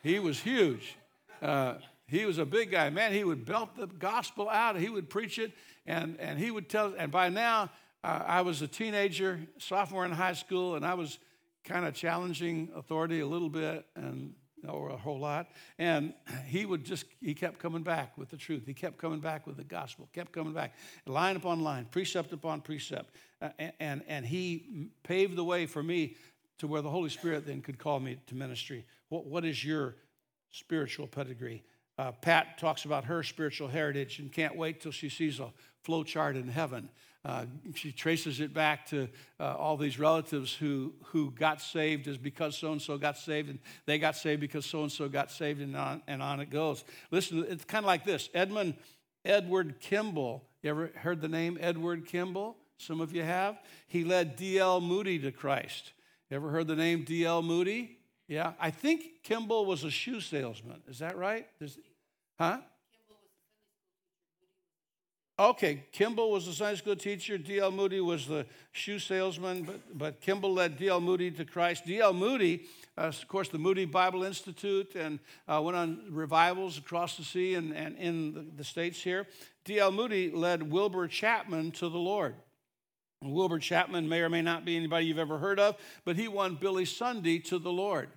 [0.01, 0.95] he, was huge.
[1.41, 1.75] Uh,
[2.07, 2.89] he was a big guy.
[2.89, 4.79] Man, he would belt the gospel out.
[4.79, 5.51] He would preach it,
[5.85, 6.93] and, and he would tell.
[6.97, 7.69] And by now,
[8.01, 11.19] uh, I was a teenager, sophomore in high school, and I was
[11.65, 13.85] kind of challenging authority a little bit.
[13.97, 14.35] And
[14.69, 15.47] or a whole lot.
[15.77, 16.13] And
[16.47, 18.63] he would just, he kept coming back with the truth.
[18.65, 20.73] He kept coming back with the gospel, kept coming back,
[21.05, 23.15] line upon line, precept upon precept.
[23.41, 23.49] Uh,
[23.79, 26.15] and, and he paved the way for me
[26.57, 28.85] to where the Holy Spirit then could call me to ministry.
[29.09, 29.95] What, what is your
[30.51, 31.63] spiritual pedigree?
[31.97, 35.51] Uh, Pat talks about her spiritual heritage and can't wait till she sees a
[35.83, 36.89] flow chart in heaven.
[37.25, 39.09] Uh, she traces it back to
[39.39, 43.49] uh, all these relatives who, who got saved is because so and so got saved,
[43.49, 43.57] and
[43.87, 46.83] they got saved because so and so got saved, and on, and on it goes.
[47.09, 48.75] Listen, it's kind of like this Edmund
[49.25, 50.43] Edward Kimball.
[50.61, 52.57] You ever heard the name Edward Kimball?
[52.77, 53.57] Some of you have.
[53.87, 54.79] He led D.L.
[54.79, 55.93] Moody to Christ.
[56.29, 57.41] You ever heard the name D.L.
[57.41, 57.97] Moody?
[58.27, 58.53] Yeah.
[58.59, 60.81] I think Kimball was a shoe salesman.
[60.87, 61.47] Is that right?
[62.37, 62.59] Huh?
[65.37, 67.37] Okay, Kimball was the Sunday school teacher.
[67.37, 67.69] D.L.
[67.69, 71.01] Moody was the shoe salesman, but, but Kimball led D.L.
[71.01, 71.85] Moody to Christ.
[71.85, 72.13] D.L.
[72.13, 72.63] Moody,
[72.97, 75.19] uh, of course, the Moody Bible Institute, and
[75.49, 79.27] uh, went on revivals across the sea and, and in the, the States here.
[79.65, 79.91] D.L.
[79.91, 82.35] Moody led Wilbur Chapman to the Lord.
[83.21, 85.75] Wilbur Chapman may or may not be anybody you've ever heard of,
[86.05, 88.07] but he won Billy Sunday to the Lord.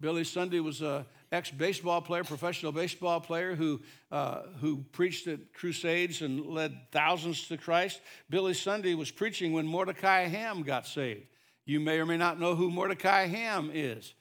[0.00, 3.80] Billy Sunday was a ex baseball player, professional baseball player who,
[4.12, 8.00] uh, who preached at crusades and led thousands to Christ.
[8.30, 11.26] Billy Sunday was preaching when Mordecai Ham got saved.
[11.64, 14.14] You may or may not know who Mordecai Ham is.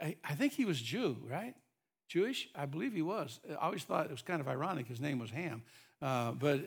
[0.00, 1.54] I, I think he was Jew, right?
[2.08, 2.48] Jewish?
[2.54, 3.40] I believe he was.
[3.50, 5.62] I always thought it was kind of ironic his name was Ham.
[6.00, 6.60] Uh, but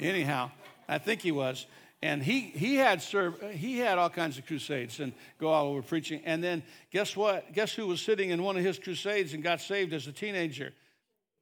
[0.00, 0.50] anyhow,
[0.88, 1.66] I think he was
[2.02, 5.82] and he, he had served, he had all kinds of crusades and go all over
[5.82, 6.20] preaching.
[6.24, 7.52] And then guess what?
[7.52, 10.72] Guess who was sitting in one of his crusades and got saved as a teenager?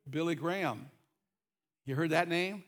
[0.08, 0.86] Billy Graham.
[1.86, 2.62] You heard that name?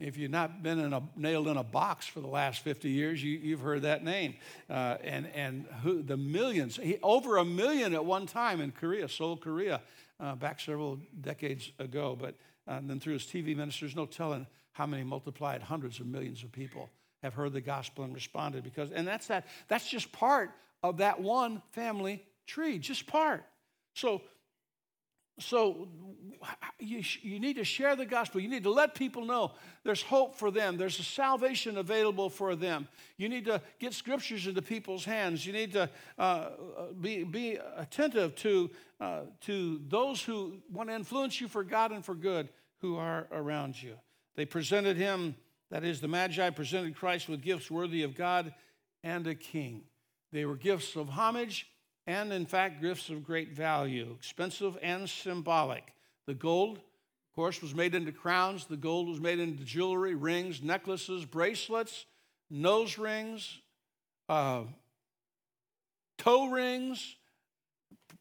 [0.00, 3.22] If you've not been in a, nailed in a box for the last 50 years,
[3.22, 4.34] you, have heard that name.
[4.70, 9.08] Uh, and and who, the millions, he, over a million at one time in Korea,
[9.08, 9.80] Seoul, Korea,
[10.20, 12.16] uh, back several decades ago.
[12.20, 12.36] But
[12.68, 14.46] uh, then through his TV ministers, no telling
[14.78, 16.88] how many multiplied hundreds of millions of people
[17.20, 20.52] have heard the gospel and responded because and that's that that's just part
[20.84, 23.44] of that one family tree just part.
[23.94, 24.22] So
[25.40, 25.88] so
[26.78, 28.40] you, you need to share the gospel.
[28.40, 29.52] You need to let people know
[29.82, 30.76] there's hope for them.
[30.76, 32.88] There's a salvation available for them.
[33.16, 35.46] You need to get scriptures into people's hands.
[35.46, 36.50] You need to uh,
[37.00, 38.70] be, be attentive to,
[39.00, 42.48] uh, to those who want to influence you for god and for good
[42.80, 43.94] who are around you
[44.38, 45.34] they presented him,
[45.72, 48.54] that is, the Magi presented Christ with gifts worthy of God
[49.02, 49.82] and a king.
[50.30, 51.66] They were gifts of homage
[52.06, 55.92] and, in fact, gifts of great value, expensive and symbolic.
[56.26, 60.62] The gold, of course, was made into crowns, the gold was made into jewelry, rings,
[60.62, 62.06] necklaces, bracelets,
[62.48, 63.58] nose rings,
[64.28, 64.62] uh,
[66.16, 67.16] toe rings,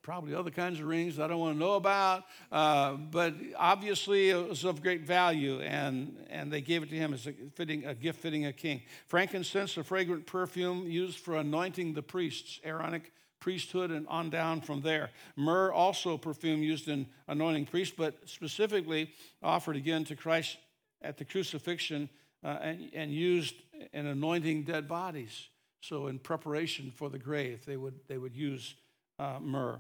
[0.02, 4.50] probably other kinds of rings I don't want to know about, uh, but obviously it
[4.50, 7.94] was of great value, and, and they gave it to him as a, fitting, a
[7.94, 8.82] gift fitting a king.
[9.08, 14.82] Frankincense, a fragrant perfume used for anointing the priests, Aaronic priesthood, and on down from
[14.82, 15.10] there.
[15.36, 19.12] Myrrh, also perfume used in anointing priests, but specifically
[19.44, 20.58] offered again to Christ
[21.02, 22.10] at the crucifixion
[22.44, 23.56] uh, and, and, used
[23.94, 25.50] in anointing dead bodies.
[25.82, 28.76] So, in preparation for the grave, they would, they would use
[29.20, 29.80] uh, myrrh.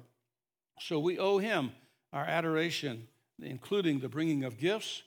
[0.79, 1.71] So, we owe him
[2.13, 3.07] our adoration,
[3.41, 5.03] including the bringing of gifts,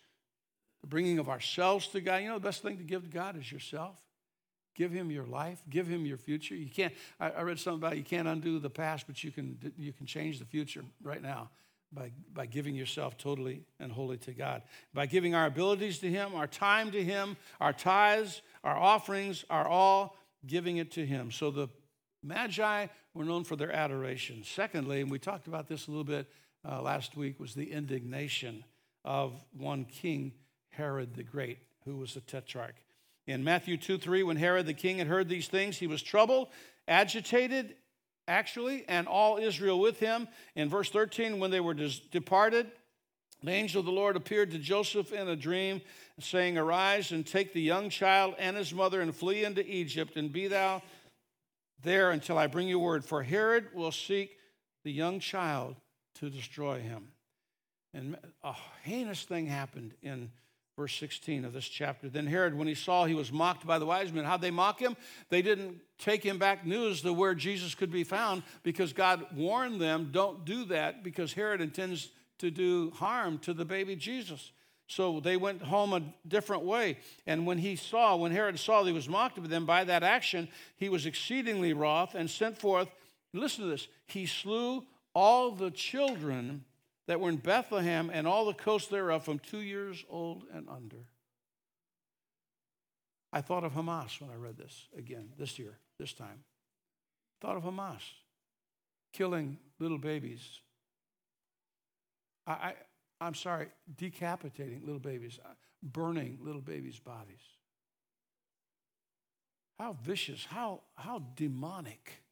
[0.81, 2.23] the bringing of ourselves to God.
[2.23, 3.97] You know, the best thing to give to God is yourself.
[4.77, 5.63] Give him your life.
[5.69, 6.55] Give him your future.
[6.55, 6.95] You can't.
[7.19, 9.59] I, I read something about you can't undo the past, but you can.
[9.77, 11.51] You can change the future right now
[11.93, 14.63] by by giving yourself totally and wholly to God.
[14.95, 19.67] By giving our abilities to Him, our time to Him, our tithes, our offerings, our
[19.67, 20.17] all
[20.47, 21.31] giving it to Him.
[21.31, 21.69] So the
[22.23, 24.43] Magi were known for their adoration.
[24.45, 26.31] Secondly, and we talked about this a little bit
[26.69, 28.65] uh, last week, was the indignation
[29.05, 30.33] of one king,
[30.71, 32.77] Herod the Great, who was a tetrarch.
[33.27, 36.49] In Matthew 2 3, when Herod the king had heard these things, he was troubled,
[36.89, 37.77] agitated,
[38.29, 40.29] actually, and all Israel with him.
[40.55, 42.71] In verse 13, when they were departed,
[43.43, 45.81] the angel of the Lord appeared to Joseph in a dream,
[46.19, 50.31] saying, Arise and take the young child and his mother and flee into Egypt, and
[50.31, 50.83] be thou
[51.83, 53.05] there until I bring you word.
[53.05, 54.37] For Herod will seek
[54.85, 55.77] the young child
[56.17, 57.13] to destroy him.
[57.93, 60.31] And a heinous thing happened in
[60.77, 62.09] verse 16 of this chapter.
[62.09, 64.81] Then Herod, when he saw he was mocked by the wise men, how'd they mock
[64.81, 64.97] him?
[65.29, 69.81] They didn't take him back news to where Jesus could be found because God warned
[69.81, 72.09] them, don't do that because Herod intends
[72.39, 74.53] to do harm to the baby Jesus.
[74.91, 76.99] So they went home a different way.
[77.25, 80.03] And when he saw, when Herod saw that he was mocked of them by that
[80.03, 82.89] action, he was exceedingly wroth and sent forth,
[83.33, 84.85] listen to this, he slew
[85.15, 86.65] all the children
[87.07, 91.07] that were in Bethlehem and all the coast thereof from two years old and under.
[93.33, 96.43] I thought of Hamas when I read this again this year, this time.
[97.41, 98.03] Thought of Hamas
[99.13, 100.59] killing little babies.
[102.45, 102.75] I, I,
[103.21, 105.49] I'm sorry, decapitating little babies, uh,
[105.83, 107.43] burning little babies' bodies.
[109.79, 112.23] How vicious, how, how demonic.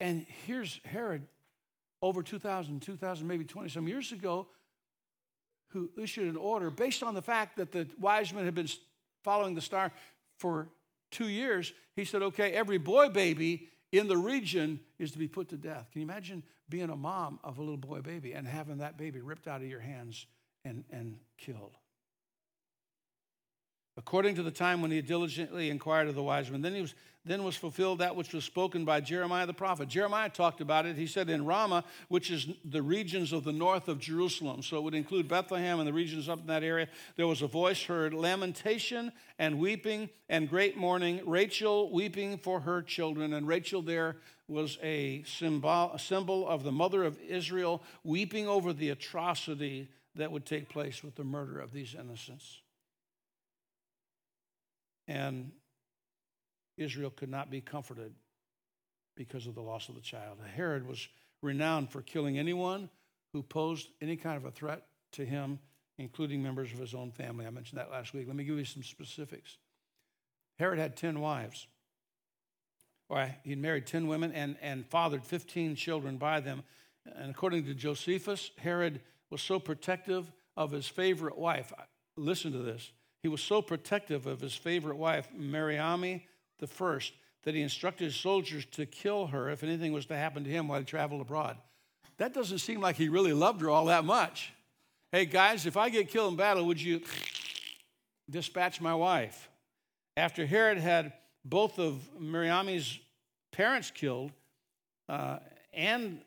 [0.00, 1.26] And here's Herod
[2.02, 4.46] over 2,000, 2,000, maybe 20 some years ago,
[5.68, 8.68] who issued an order based on the fact that the wise men had been
[9.22, 9.92] following the star
[10.38, 10.68] for
[11.10, 11.72] two years.
[11.96, 15.88] He said, okay, every boy baby in the region is to be put to death.
[15.92, 19.20] Can you imagine being a mom of a little boy baby and having that baby
[19.20, 20.26] ripped out of your hands
[20.64, 21.76] and, and killed?
[23.98, 26.62] According to the time when he diligently inquired of the wise men.
[26.62, 26.94] Then, he was,
[27.24, 29.88] then was fulfilled that which was spoken by Jeremiah the prophet.
[29.88, 30.96] Jeremiah talked about it.
[30.96, 34.84] He said, In Ramah, which is the regions of the north of Jerusalem, so it
[34.84, 36.86] would include Bethlehem and the regions up in that area,
[37.16, 42.82] there was a voice heard, lamentation and weeping and great mourning, Rachel weeping for her
[42.82, 43.32] children.
[43.32, 48.72] And Rachel there was a symbol, a symbol of the mother of Israel weeping over
[48.72, 52.60] the atrocity that would take place with the murder of these innocents
[55.08, 55.50] and
[56.76, 58.14] Israel could not be comforted
[59.16, 60.38] because of the loss of the child.
[60.54, 61.08] Herod was
[61.42, 62.88] renowned for killing anyone
[63.32, 65.58] who posed any kind of a threat to him,
[65.98, 67.46] including members of his own family.
[67.46, 68.26] I mentioned that last week.
[68.28, 69.56] Let me give you some specifics.
[70.58, 71.66] Herod had 10 wives.
[73.08, 76.62] Well, he'd married 10 women and, and fathered 15 children by them.
[77.16, 79.00] And according to Josephus, Herod
[79.30, 81.72] was so protective of his favorite wife.
[82.16, 82.92] Listen to this.
[83.28, 87.12] He was so protective of his favorite wife, the first,
[87.42, 90.66] that he instructed his soldiers to kill her if anything was to happen to him
[90.66, 91.58] while he traveled abroad.
[92.16, 94.54] That doesn't seem like he really loved her all that much.
[95.12, 97.02] Hey, guys, if I get killed in battle, would you
[98.30, 99.50] dispatch my wife?
[100.16, 101.12] After Herod had
[101.44, 102.98] both of Mariamne's
[103.52, 104.32] parents killed
[105.06, 105.40] uh,
[105.74, 106.22] and,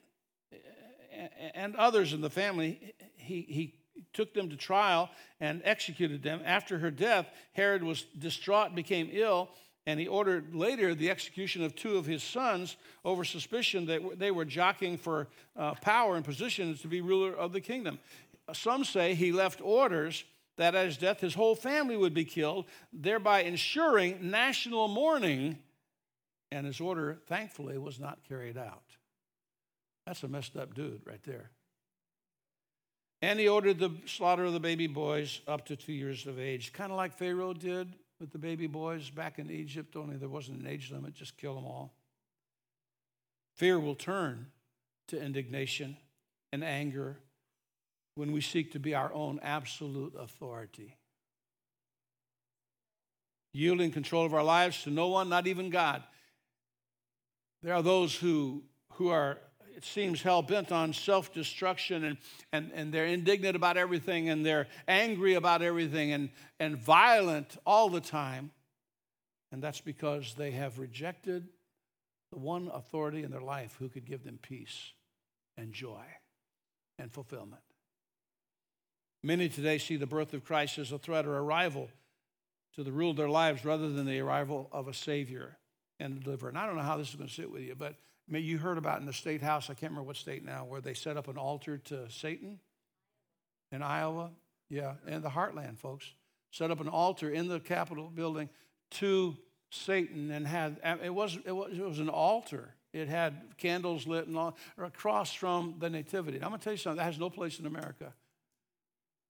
[1.55, 3.80] and others in the family, he, he
[4.13, 5.09] took them to trial
[5.39, 6.41] and executed them.
[6.45, 9.49] After her death, Herod was distraught, became ill,
[9.85, 14.31] and he ordered later the execution of two of his sons over suspicion that they
[14.31, 17.99] were jockeying for uh, power and positions to be ruler of the kingdom.
[18.53, 20.23] Some say he left orders
[20.57, 25.57] that at his death his whole family would be killed, thereby ensuring national mourning,
[26.51, 28.83] and his order, thankfully, was not carried out.
[30.05, 31.51] That's a messed up dude right there.
[33.21, 36.73] And he ordered the slaughter of the baby boys up to two years of age,
[36.73, 40.59] kind of like Pharaoh did with the baby boys back in Egypt, only there wasn't
[40.59, 41.93] an age limit, just kill them all.
[43.55, 44.47] Fear will turn
[45.07, 45.97] to indignation
[46.51, 47.17] and anger
[48.15, 50.95] when we seek to be our own absolute authority.
[53.53, 56.03] Yielding control of our lives to no one, not even God.
[57.61, 58.63] There are those who,
[58.93, 59.37] who are
[59.75, 62.17] it seems hell bent on self destruction and,
[62.51, 67.89] and, and they're indignant about everything and they're angry about everything and, and violent all
[67.89, 68.51] the time.
[69.51, 71.49] And that's because they have rejected
[72.31, 74.93] the one authority in their life who could give them peace
[75.57, 76.05] and joy
[76.97, 77.61] and fulfillment.
[79.23, 81.89] Many today see the birth of Christ as a threat or a rival
[82.75, 85.57] to the rule of their lives rather than the arrival of a Savior
[85.99, 86.49] and deliverer.
[86.49, 87.95] And I don't know how this is going to sit with you, but
[88.27, 90.81] maybe you heard about in the state house, I can't remember what state now, where
[90.81, 92.59] they set up an altar to Satan
[93.71, 94.31] in Iowa.
[94.69, 96.13] Yeah, in the heartland, folks.
[96.51, 98.49] Set up an altar in the Capitol building
[98.91, 99.35] to
[99.69, 102.73] Satan and had, it was, it was, it was an altar.
[102.93, 106.37] It had candles lit and all, across from the Nativity.
[106.37, 108.13] And I'm going to tell you something, that has no place in America.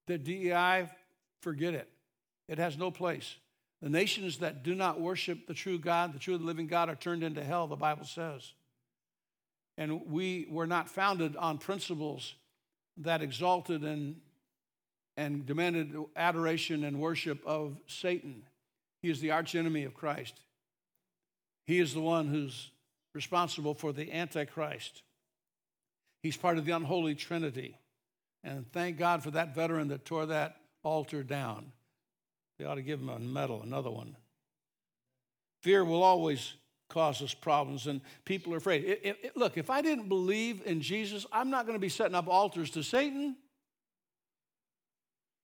[0.08, 0.90] The DEI,
[1.42, 1.90] forget it.
[2.48, 3.36] It has no place.
[3.82, 7.24] The nations that do not worship the true God, the true living God, are turned
[7.24, 8.54] into hell, the Bible says.
[9.82, 12.36] And we were not founded on principles
[12.98, 14.18] that exalted and,
[15.18, 18.44] and demanded adoration and worship of Satan.
[19.02, 20.40] He is the archenemy of Christ.
[21.66, 22.70] He is the one who's
[23.16, 25.02] responsible for the Antichrist.
[26.22, 27.76] He's part of the unholy Trinity.
[28.44, 31.72] And thank God for that veteran that tore that altar down.
[32.60, 34.16] They ought to give him a medal, another one.
[35.64, 36.54] Fear will always
[36.92, 38.84] cause us problems, and people are afraid.
[38.84, 41.90] It, it, it, look, if I didn't believe in Jesus, I'm not going to be
[41.90, 43.36] setting up altars to Satan.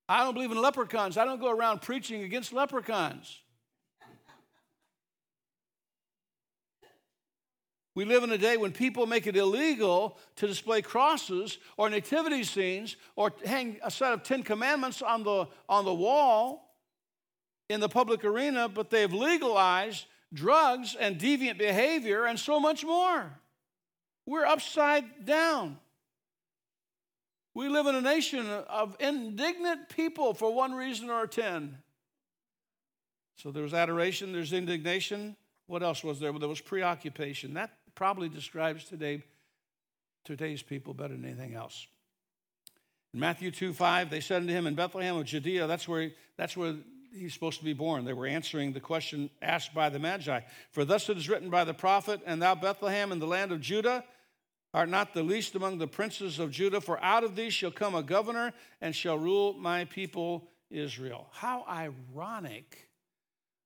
[0.09, 1.17] I don't believe in leprechauns.
[1.17, 3.39] I don't go around preaching against leprechauns.
[7.95, 12.43] We live in a day when people make it illegal to display crosses or nativity
[12.43, 16.75] scenes or hang a set of Ten Commandments on the, on the wall
[17.69, 23.31] in the public arena, but they've legalized drugs and deviant behavior and so much more.
[24.25, 25.77] We're upside down.
[27.53, 31.77] We live in a nation of indignant people for one reason or ten.
[33.37, 35.35] So there's adoration, there's indignation.
[35.67, 36.31] What else was there?
[36.31, 37.53] Well, there was preoccupation.
[37.55, 39.23] That probably describes today,
[40.23, 41.87] today's people better than anything else.
[43.13, 46.55] In Matthew 2 5, they said unto him in Bethlehem of Judea, that's where, that's
[46.55, 46.75] where
[47.13, 48.05] he's supposed to be born.
[48.05, 50.41] They were answering the question asked by the Magi.
[50.71, 53.61] For thus it is written by the prophet, And thou, Bethlehem, in the land of
[53.61, 54.03] Judah,
[54.73, 57.95] art not the least among the princes of Judah, for out of thee shall come
[57.95, 61.27] a governor and shall rule my people Israel.
[61.31, 62.86] How ironic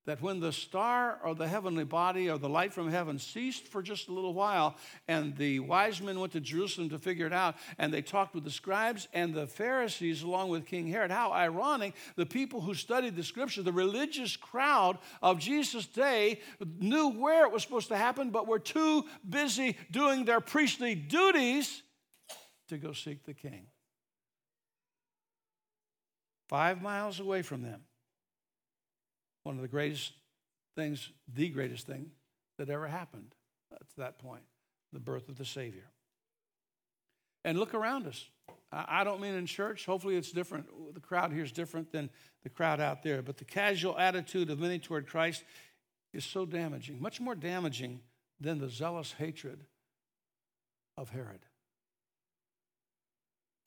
[0.05, 3.83] that when the star or the heavenly body or the light from heaven ceased for
[3.83, 4.75] just a little while,
[5.07, 8.43] and the wise men went to Jerusalem to figure it out, and they talked with
[8.43, 11.11] the scribes and the Pharisees along with King Herod.
[11.11, 16.41] How ironic the people who studied the scripture, the religious crowd of Jesus' day,
[16.79, 21.83] knew where it was supposed to happen, but were too busy doing their priestly duties
[22.69, 23.67] to go seek the king.
[26.49, 27.81] Five miles away from them
[29.43, 30.13] one of the greatest
[30.75, 32.11] things, the greatest thing
[32.57, 33.33] that ever happened
[33.71, 34.43] to that point
[34.93, 35.89] the birth of the Savior.
[37.43, 38.25] And look around us.
[38.71, 39.85] I don't mean in church.
[39.85, 40.67] Hopefully, it's different.
[40.93, 42.09] The crowd here is different than
[42.43, 43.21] the crowd out there.
[43.21, 45.43] But the casual attitude of many toward Christ
[46.13, 48.01] is so damaging, much more damaging
[48.39, 49.65] than the zealous hatred
[50.97, 51.39] of Herod.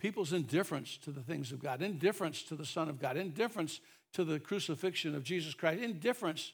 [0.04, 3.80] People's indifference to the things of God, indifference to the Son of God, indifference
[4.12, 6.52] to the crucifixion of Jesus Christ, indifference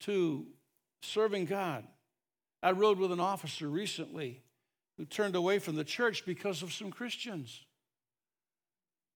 [0.00, 0.44] to
[1.00, 1.84] serving God.
[2.64, 4.42] I rode with an officer recently
[4.98, 7.60] who turned away from the church because of some Christians.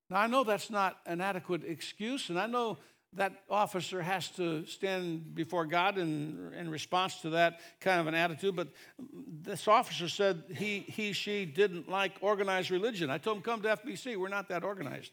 [0.09, 2.79] Now, I know that's not an adequate excuse, and I know
[3.17, 8.15] that officer has to stand before God in, in response to that kind of an
[8.15, 8.57] attitude.
[8.57, 8.69] But
[9.43, 13.11] this officer said he, he, she didn't like organized religion.
[13.11, 14.17] I told him, come to FBC.
[14.17, 15.13] We're not that organized.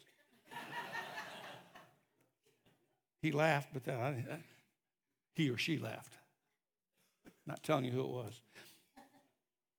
[3.22, 4.42] He laughed, but that,
[5.36, 6.18] he or she laughed.
[7.46, 8.42] Not telling you who it was.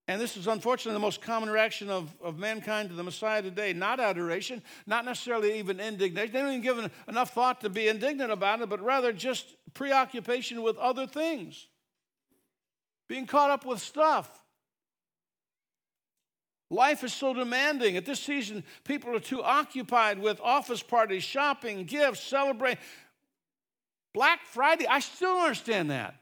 [0.08, 3.72] And this is unfortunately the most common reaction of, of mankind to the Messiah today.
[3.72, 6.32] Not adoration, not necessarily even indignation.
[6.32, 10.62] They don't even give enough thought to be indignant about it, but rather just preoccupation
[10.62, 11.68] with other things.
[13.08, 14.28] Being caught up with stuff.
[16.68, 17.96] Life is so demanding.
[17.96, 22.82] At this season, people are too occupied with office parties, shopping, gifts, celebrating.
[24.14, 26.16] Black Friday, I still don't understand that.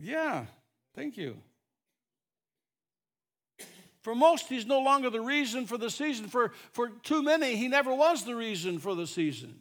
[0.00, 0.46] Yeah,
[0.94, 1.36] thank you.
[4.02, 6.28] For most, he's no longer the reason for the season.
[6.28, 9.60] For, for too many, he never was the reason for the season.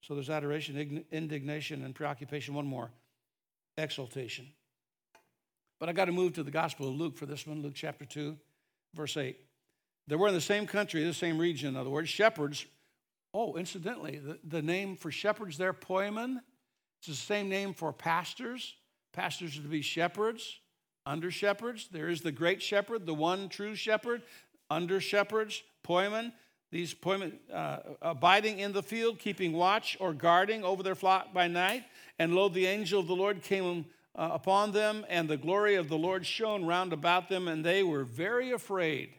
[0.00, 2.54] So there's adoration, indignation, and preoccupation.
[2.54, 2.90] One more
[3.76, 4.48] exaltation.
[5.78, 8.04] But I got to move to the Gospel of Luke for this one, Luke chapter
[8.04, 8.36] 2,
[8.94, 9.36] verse 8.
[10.08, 12.64] They were in the same country, the same region, in other words, shepherds.
[13.34, 16.40] Oh, incidentally, the, the name for shepherds there, poimen,
[17.02, 18.76] it's the same name for pastors.
[19.12, 20.60] Pastors are to be shepherds,
[21.04, 21.88] under shepherds.
[21.90, 24.22] There is the great shepherd, the one true shepherd,
[24.70, 26.32] under shepherds, poimen.
[26.70, 31.48] These poimen uh, abiding in the field, keeping watch or guarding over their flock by
[31.48, 31.82] night.
[32.20, 33.84] And lo, the angel of the Lord came
[34.14, 37.82] uh, upon them, and the glory of the Lord shone round about them, and they
[37.82, 39.10] were very afraid.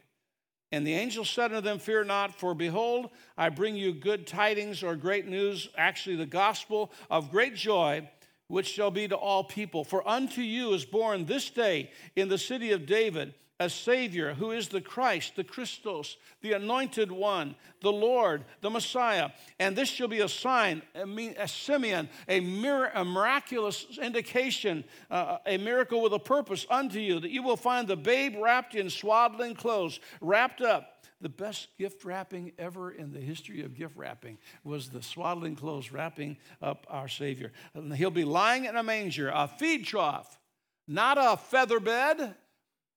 [0.72, 4.82] And the angel said unto them, Fear not, for behold, I bring you good tidings
[4.82, 8.08] or great news, actually the gospel of great joy,
[8.48, 9.84] which shall be to all people.
[9.84, 14.50] For unto you is born this day in the city of David a Savior who
[14.50, 19.30] is the Christ, the Christos, the Anointed One, the Lord, the Messiah.
[19.60, 25.56] And this shall be a sign, a semeion, a, mir- a miraculous indication, uh, a
[25.56, 29.54] miracle with a purpose unto you, that you will find the babe wrapped in swaddling
[29.54, 30.90] clothes, wrapped up.
[31.20, 35.90] The best gift wrapping ever in the history of gift wrapping was the swaddling clothes
[35.90, 37.52] wrapping up our Savior.
[37.72, 40.38] And he'll be lying in a manger, a feed trough,
[40.86, 42.34] not a feather bed,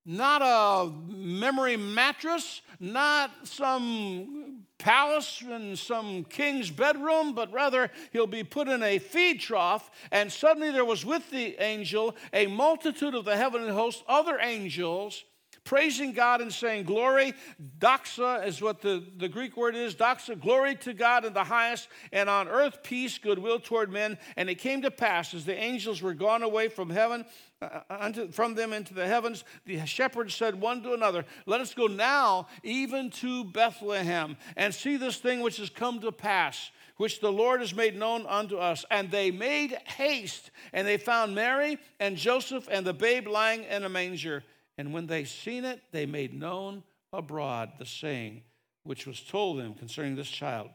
[0.07, 8.43] not a memory mattress, not some palace in some king's bedroom, but rather he'll be
[8.43, 9.91] put in a feed trough.
[10.11, 15.25] And suddenly there was with the angel a multitude of the heavenly host, other angels,
[15.67, 17.33] praising God and saying, Glory,
[17.77, 21.89] doxa is what the, the Greek word is, doxa, glory to God in the highest,
[22.13, 24.17] and on earth peace, goodwill toward men.
[24.37, 27.25] And it came to pass as the angels were gone away from heaven,
[27.61, 31.59] uh, uh, unto, from them into the heavens, the shepherds said one to another, Let
[31.59, 36.71] us go now even to Bethlehem and see this thing which has come to pass,
[36.95, 38.85] which the Lord has made known unto us.
[38.89, 43.83] And they made haste, and they found Mary and Joseph and the babe lying in
[43.83, 44.43] a manger.
[44.77, 48.43] And when they seen it, they made known abroad the saying
[48.83, 50.69] which was told them concerning this child.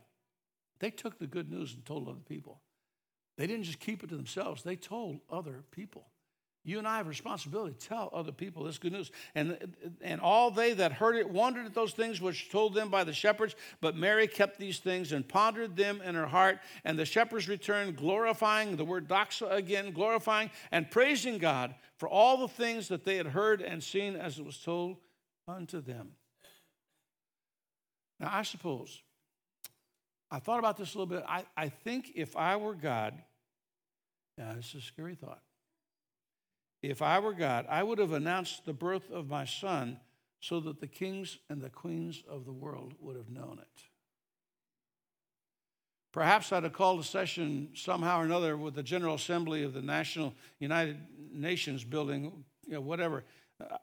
[0.80, 2.60] They took the good news and told other people.
[3.38, 6.11] They didn't just keep it to themselves, they told other people.
[6.64, 9.10] You and I have responsibility to tell other people this good news.
[9.34, 13.02] And, and all they that heard it wondered at those things which told them by
[13.02, 13.56] the shepherds.
[13.80, 16.60] But Mary kept these things and pondered them in her heart.
[16.84, 22.36] And the shepherds returned, glorifying, the word doxa again, glorifying and praising God for all
[22.36, 24.98] the things that they had heard and seen as it was told
[25.48, 26.12] unto them.
[28.20, 29.02] Now, I suppose,
[30.30, 31.24] I thought about this a little bit.
[31.28, 33.20] I, I think if I were God,
[34.38, 35.40] yeah, this is a scary thought.
[36.82, 39.98] If I were God, I would have announced the birth of my son
[40.40, 43.82] so that the kings and the queens of the world would have known it.
[46.10, 49.80] Perhaps I'd have called a session somehow or another with the General Assembly of the
[49.80, 50.98] National United
[51.32, 53.24] Nations building, you know, whatever.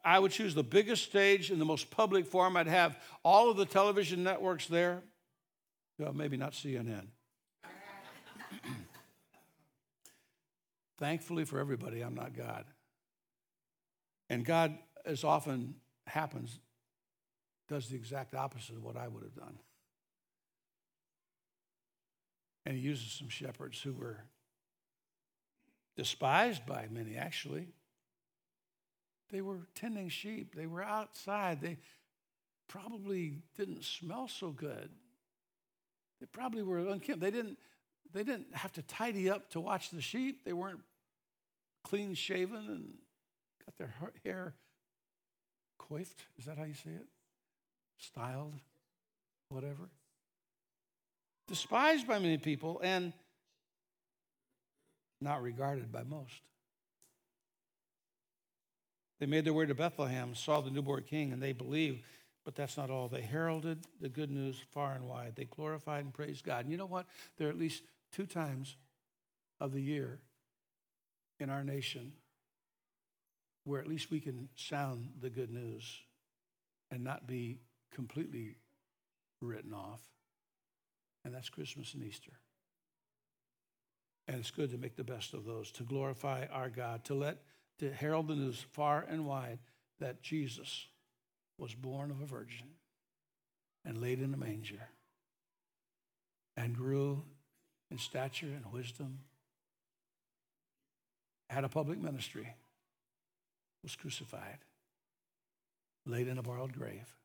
[0.04, 2.58] I would choose the biggest stage in the most public forum.
[2.58, 5.02] I'd have all of the television networks there.
[5.98, 7.08] Well, maybe not CNN.
[11.00, 12.66] Thankfully for everybody, I'm not God.
[14.30, 15.76] And God, as often
[16.06, 16.60] happens,
[17.68, 19.60] does the exact opposite of what I would have done.
[22.66, 24.24] And he uses some shepherds who were
[25.96, 27.68] despised by many, actually.
[29.32, 31.62] They were tending sheep, they were outside.
[31.62, 31.78] They
[32.68, 34.90] probably didn't smell so good.
[36.20, 37.22] They probably were unkempt.
[37.22, 37.58] They didn't,
[38.14, 40.44] they didn't have to tidy up to watch the sheep.
[40.44, 40.82] They weren't
[41.84, 42.94] clean shaven and
[43.70, 44.54] got their hair
[45.78, 46.24] coiffed.
[46.38, 47.08] Is that how you say it?
[47.98, 48.54] Styled,
[49.50, 49.90] whatever
[51.50, 53.12] despised by many people, and
[55.20, 56.42] not regarded by most.
[59.20, 62.04] They made their way to Bethlehem, saw the newborn king, and they believed.
[62.46, 63.10] But that's not all.
[63.10, 65.34] They heralded the good news far and wide.
[65.36, 66.62] They glorified and praised God.
[66.62, 67.06] And you know what?
[67.38, 68.78] There are at least two times
[69.60, 70.20] of the year
[71.40, 72.14] in our nation
[73.70, 76.02] where at least we can sound the good news
[76.92, 77.60] and not be
[77.94, 78.56] completely
[79.42, 80.02] written off
[81.26, 82.32] and that's Christmas and Easter.
[84.28, 87.38] And it's good to make the best of those, to glorify our God, to let,
[87.80, 89.60] to herald the news far and wide
[90.00, 90.88] that Jesus
[91.58, 92.68] was born of a virgin
[93.86, 94.90] and laid in a manger
[96.56, 97.24] and grew
[97.92, 99.20] in stature and wisdom,
[101.50, 102.54] had a public ministry,
[103.84, 104.60] was crucified,
[106.06, 107.16] laid in a borrowed grave,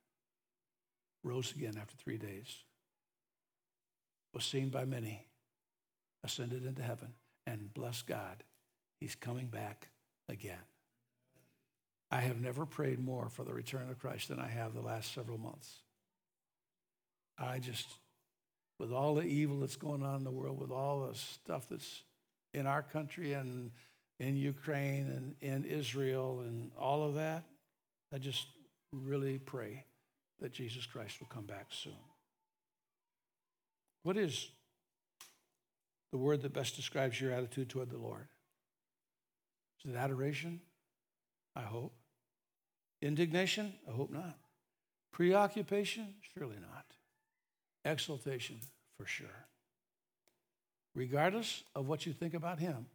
[1.23, 2.65] rose again after three days
[4.35, 5.25] was seen by many,
[6.25, 7.15] ascended into heaven,
[7.47, 8.43] and bless God,
[9.01, 9.89] He's coming back
[10.29, 10.59] again.
[12.11, 15.15] I have never prayed more for the return of Christ than I have the last
[15.15, 15.83] several months.
[17.39, 17.87] I just,
[18.79, 22.03] with all the evil that's going on in the world, with all the stuff that's
[22.53, 23.71] in our country and
[24.19, 27.45] in Ukraine and in Israel and all of that,
[28.13, 28.47] I just
[28.93, 29.85] really pray
[30.41, 31.93] that Jesus Christ will come back soon.
[34.03, 34.51] What is
[36.13, 38.29] the word that best describes your attitude toward the Lord?
[39.85, 40.61] Is it adoration?
[41.57, 41.95] I hope.
[43.03, 43.75] Indignation?
[43.89, 44.37] I hope not.
[45.13, 46.15] Preoccupation?
[46.37, 46.85] Surely not.
[47.85, 48.61] Exaltation?
[48.99, 49.47] For sure.
[50.95, 52.87] Regardless of what you think about Him,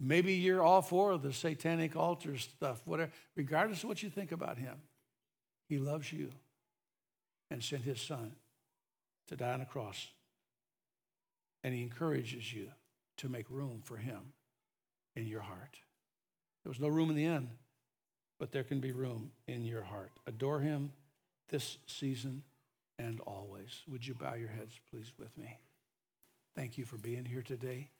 [0.00, 3.12] maybe you're all for the satanic altar stuff, whatever.
[3.36, 4.76] Regardless of what you think about Him,
[5.68, 6.30] He loves you
[7.50, 8.32] and sent His Son
[9.28, 10.08] to die on a cross.
[11.62, 12.68] And He encourages you
[13.18, 14.32] to make room for Him
[15.14, 15.76] in your heart.
[16.64, 17.48] There was no room in the end,
[18.38, 20.12] but there can be room in your heart.
[20.26, 20.92] Adore him
[21.48, 22.42] this season
[22.98, 23.82] and always.
[23.88, 25.58] Would you bow your heads, please, with me?
[26.54, 27.90] Thank you for being here today.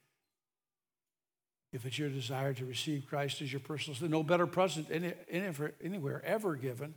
[1.72, 4.08] If it's your desire to receive Christ as your personal, Savior.
[4.08, 6.94] no better present any, anywhere ever given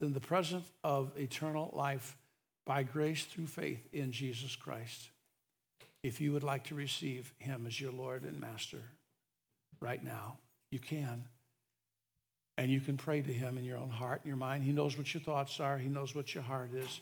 [0.00, 2.16] than the present of eternal life
[2.66, 5.10] by grace through faith in Jesus Christ.
[6.02, 8.80] If you would like to receive him as your Lord and Master,
[9.80, 10.36] right now.
[10.70, 11.24] You can.
[12.58, 14.64] And you can pray to him in your own heart and your mind.
[14.64, 17.00] He knows what your thoughts are, he knows what your heart is.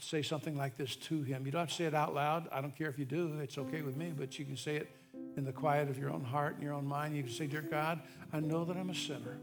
[0.00, 1.46] Say something like this to him.
[1.46, 2.48] You don't have to say it out loud.
[2.50, 4.90] I don't care if you do, it's okay with me, but you can say it
[5.36, 7.16] in the quiet of your own heart and your own mind.
[7.16, 8.00] You can say, Dear God,
[8.32, 9.38] I know that I'm a sinner.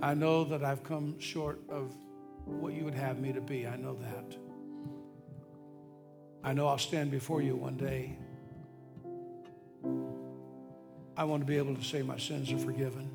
[0.00, 1.94] I know that I've come short of
[2.44, 3.66] what you would have me to be.
[3.66, 4.36] I know that.
[6.42, 8.18] I know I'll stand before you one day
[11.16, 13.08] I want to be able to say my sins are forgiven.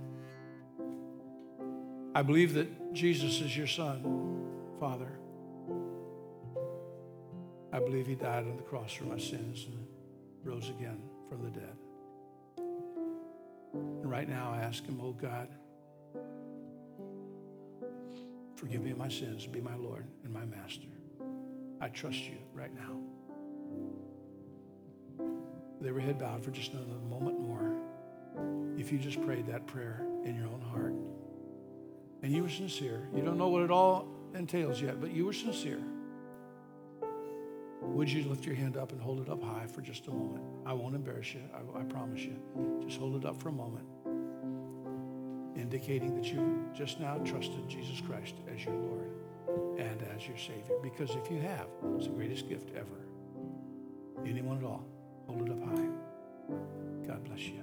[2.16, 4.48] I believe that Jesus is your son,
[4.80, 5.12] Father.
[7.72, 9.68] I believe he died on the cross for my sins
[10.44, 11.76] rose again from the dead.
[13.74, 15.48] And right now I ask him, oh God,
[18.56, 20.88] forgive me my sins, be my Lord and my master.
[21.82, 22.98] I trust you right now.
[25.80, 27.78] With every head bowed for just another moment more
[28.78, 30.94] if you just prayed that prayer in your own heart
[32.22, 33.08] and you were sincere.
[33.16, 35.82] You don't know what it all entails yet, but you were sincere.
[37.96, 40.44] Would you lift your hand up and hold it up high for just a moment?
[40.66, 42.36] I won't embarrass you, I, I promise you.
[42.86, 43.86] Just hold it up for a moment,
[45.56, 49.12] indicating that you just now trusted Jesus Christ as your Lord
[49.78, 50.76] and as your Savior.
[50.82, 53.06] Because if you have, it's the greatest gift ever.
[54.26, 54.86] Anyone at all,
[55.28, 55.90] hold it up high.
[57.08, 57.62] God bless you.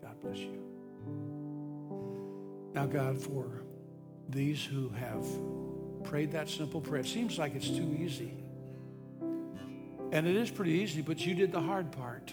[0.00, 0.62] God bless you.
[2.74, 3.62] Now, God, for
[4.28, 5.26] these who have
[6.04, 8.43] prayed that simple prayer, it seems like it's too easy.
[10.14, 12.32] And it is pretty easy, but you did the hard part.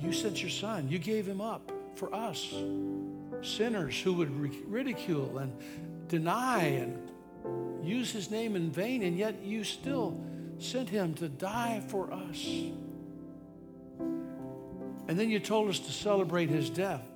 [0.00, 2.52] You sent your son, you gave him up for us,
[3.42, 4.30] sinners who would
[4.66, 5.56] ridicule and
[6.08, 7.10] deny and
[7.80, 10.20] use his name in vain, and yet you still
[10.58, 12.44] sent him to die for us.
[15.08, 17.06] And then you told us to celebrate his death.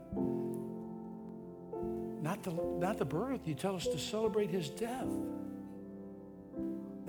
[2.22, 5.08] Not the, not the birth, you tell us to celebrate his death.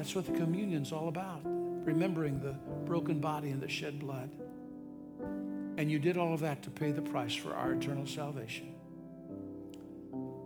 [0.01, 2.53] That's what the communion's all about, remembering the
[2.87, 4.31] broken body and the shed blood.
[5.77, 8.73] And you did all of that to pay the price for our eternal salvation.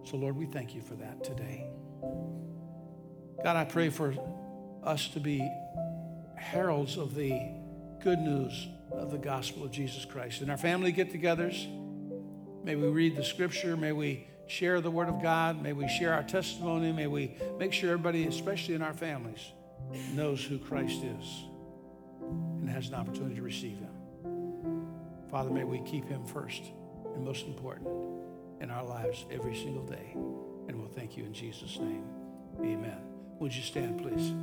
[0.03, 1.67] So, Lord, we thank you for that today.
[3.45, 4.13] God, I pray for
[4.83, 5.49] us to be
[6.35, 7.39] heralds of the
[8.03, 10.41] good news of the gospel of Jesus Christ.
[10.41, 11.65] In our family get togethers,
[12.65, 16.13] may we read the scripture, may we share the word of God, may we share
[16.13, 19.51] our testimony, may we make sure everybody, especially in our families,
[20.13, 21.43] knows who Christ is
[22.21, 24.85] and has an opportunity to receive him.
[25.29, 26.63] Father, may we keep him first
[27.13, 27.89] and most important
[28.61, 30.11] in our lives every single day.
[30.67, 32.03] And we'll thank you in Jesus' name.
[32.61, 32.97] Amen.
[33.39, 34.33] Would you stand, please?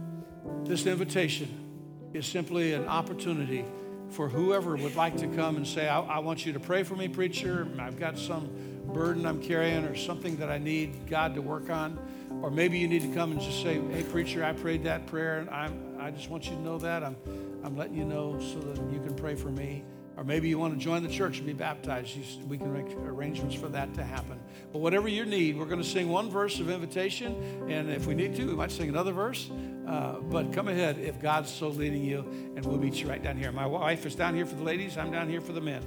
[0.64, 3.64] This invitation is simply an opportunity
[4.12, 6.94] for whoever would like to come and say, I, I, want you to pray for
[6.94, 7.66] me, preacher.
[7.78, 8.50] I've got some
[8.92, 11.98] burden I'm carrying or something that I need God to work on.
[12.42, 15.38] Or maybe you need to come and just say, Hey, preacher, I prayed that prayer
[15.38, 17.02] and I'm, I just want you to know that.
[17.02, 17.16] I'm,
[17.64, 19.84] I'm letting you know so that you can pray for me.
[20.16, 22.16] Or maybe you want to join the church and be baptized,
[22.48, 24.38] we can make arrangements for that to happen.
[24.72, 28.14] But whatever your need, we're going to sing one verse of invitation, and if we
[28.14, 29.50] need to, we might sing another verse.
[29.86, 32.20] Uh, but come ahead if God's so leading you,
[32.56, 33.52] and we'll meet you right down here.
[33.52, 35.82] My wife is down here for the ladies, I'm down here for the men.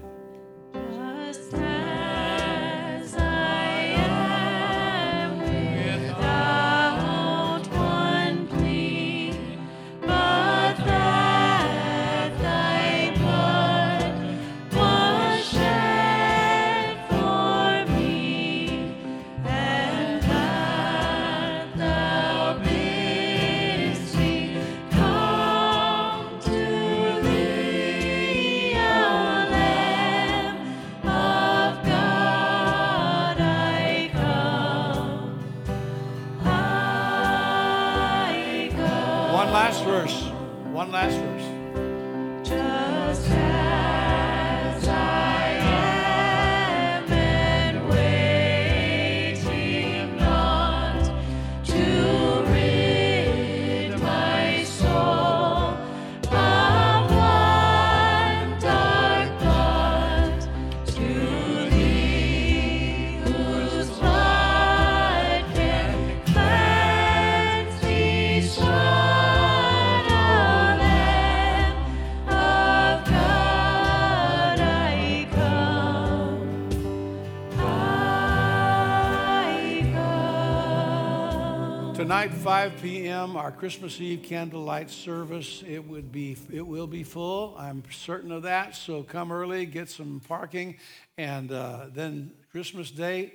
[82.26, 85.64] Tonight, 5 p.m., our Christmas Eve candlelight service.
[85.68, 87.54] It would be, it will be full.
[87.56, 88.76] I'm certain of that.
[88.76, 90.78] So come early, get some parking,
[91.20, 93.34] and uh, then Christmas Day.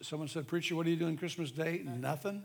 [0.00, 2.42] Someone said, "Preacher, what are you doing Christmas Day?" Nothing.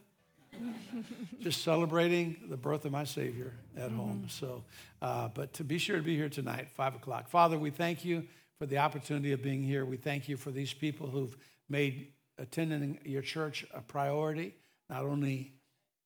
[1.39, 4.25] Just celebrating the birth of my Savior at home.
[4.27, 4.65] So,
[5.01, 7.29] uh, but to be sure to be here tonight, five o'clock.
[7.29, 8.25] Father, we thank you
[8.59, 9.85] for the opportunity of being here.
[9.85, 11.37] We thank you for these people who've
[11.69, 14.53] made attending your church a priority,
[14.89, 15.53] not only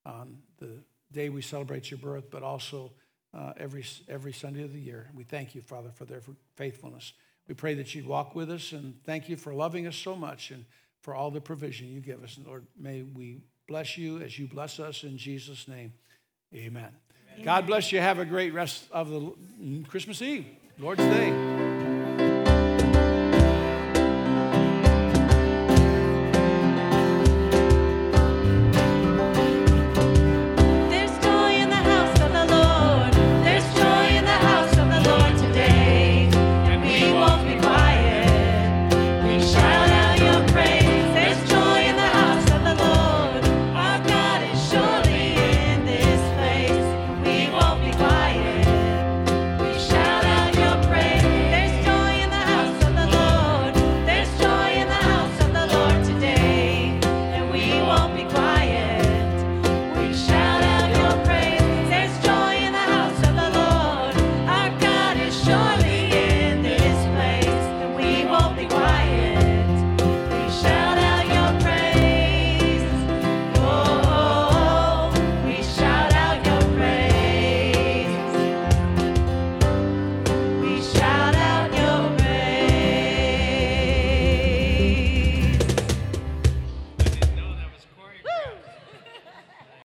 [0.05, 2.91] on the day we celebrate your birth, but also
[3.33, 5.09] uh, every, every Sunday of the year.
[5.15, 6.21] We thank you, Father, for their
[6.55, 7.13] faithfulness.
[7.47, 10.51] We pray that you'd walk with us and thank you for loving us so much
[10.51, 10.65] and
[11.01, 12.37] for all the provision you give us.
[12.37, 15.93] And Lord, may we bless you as you bless us in Jesus' name.
[16.53, 16.91] Amen.
[17.43, 17.99] God bless you.
[17.99, 19.33] Have a great rest of the
[19.87, 20.45] Christmas Eve,
[20.77, 21.90] Lord's Day.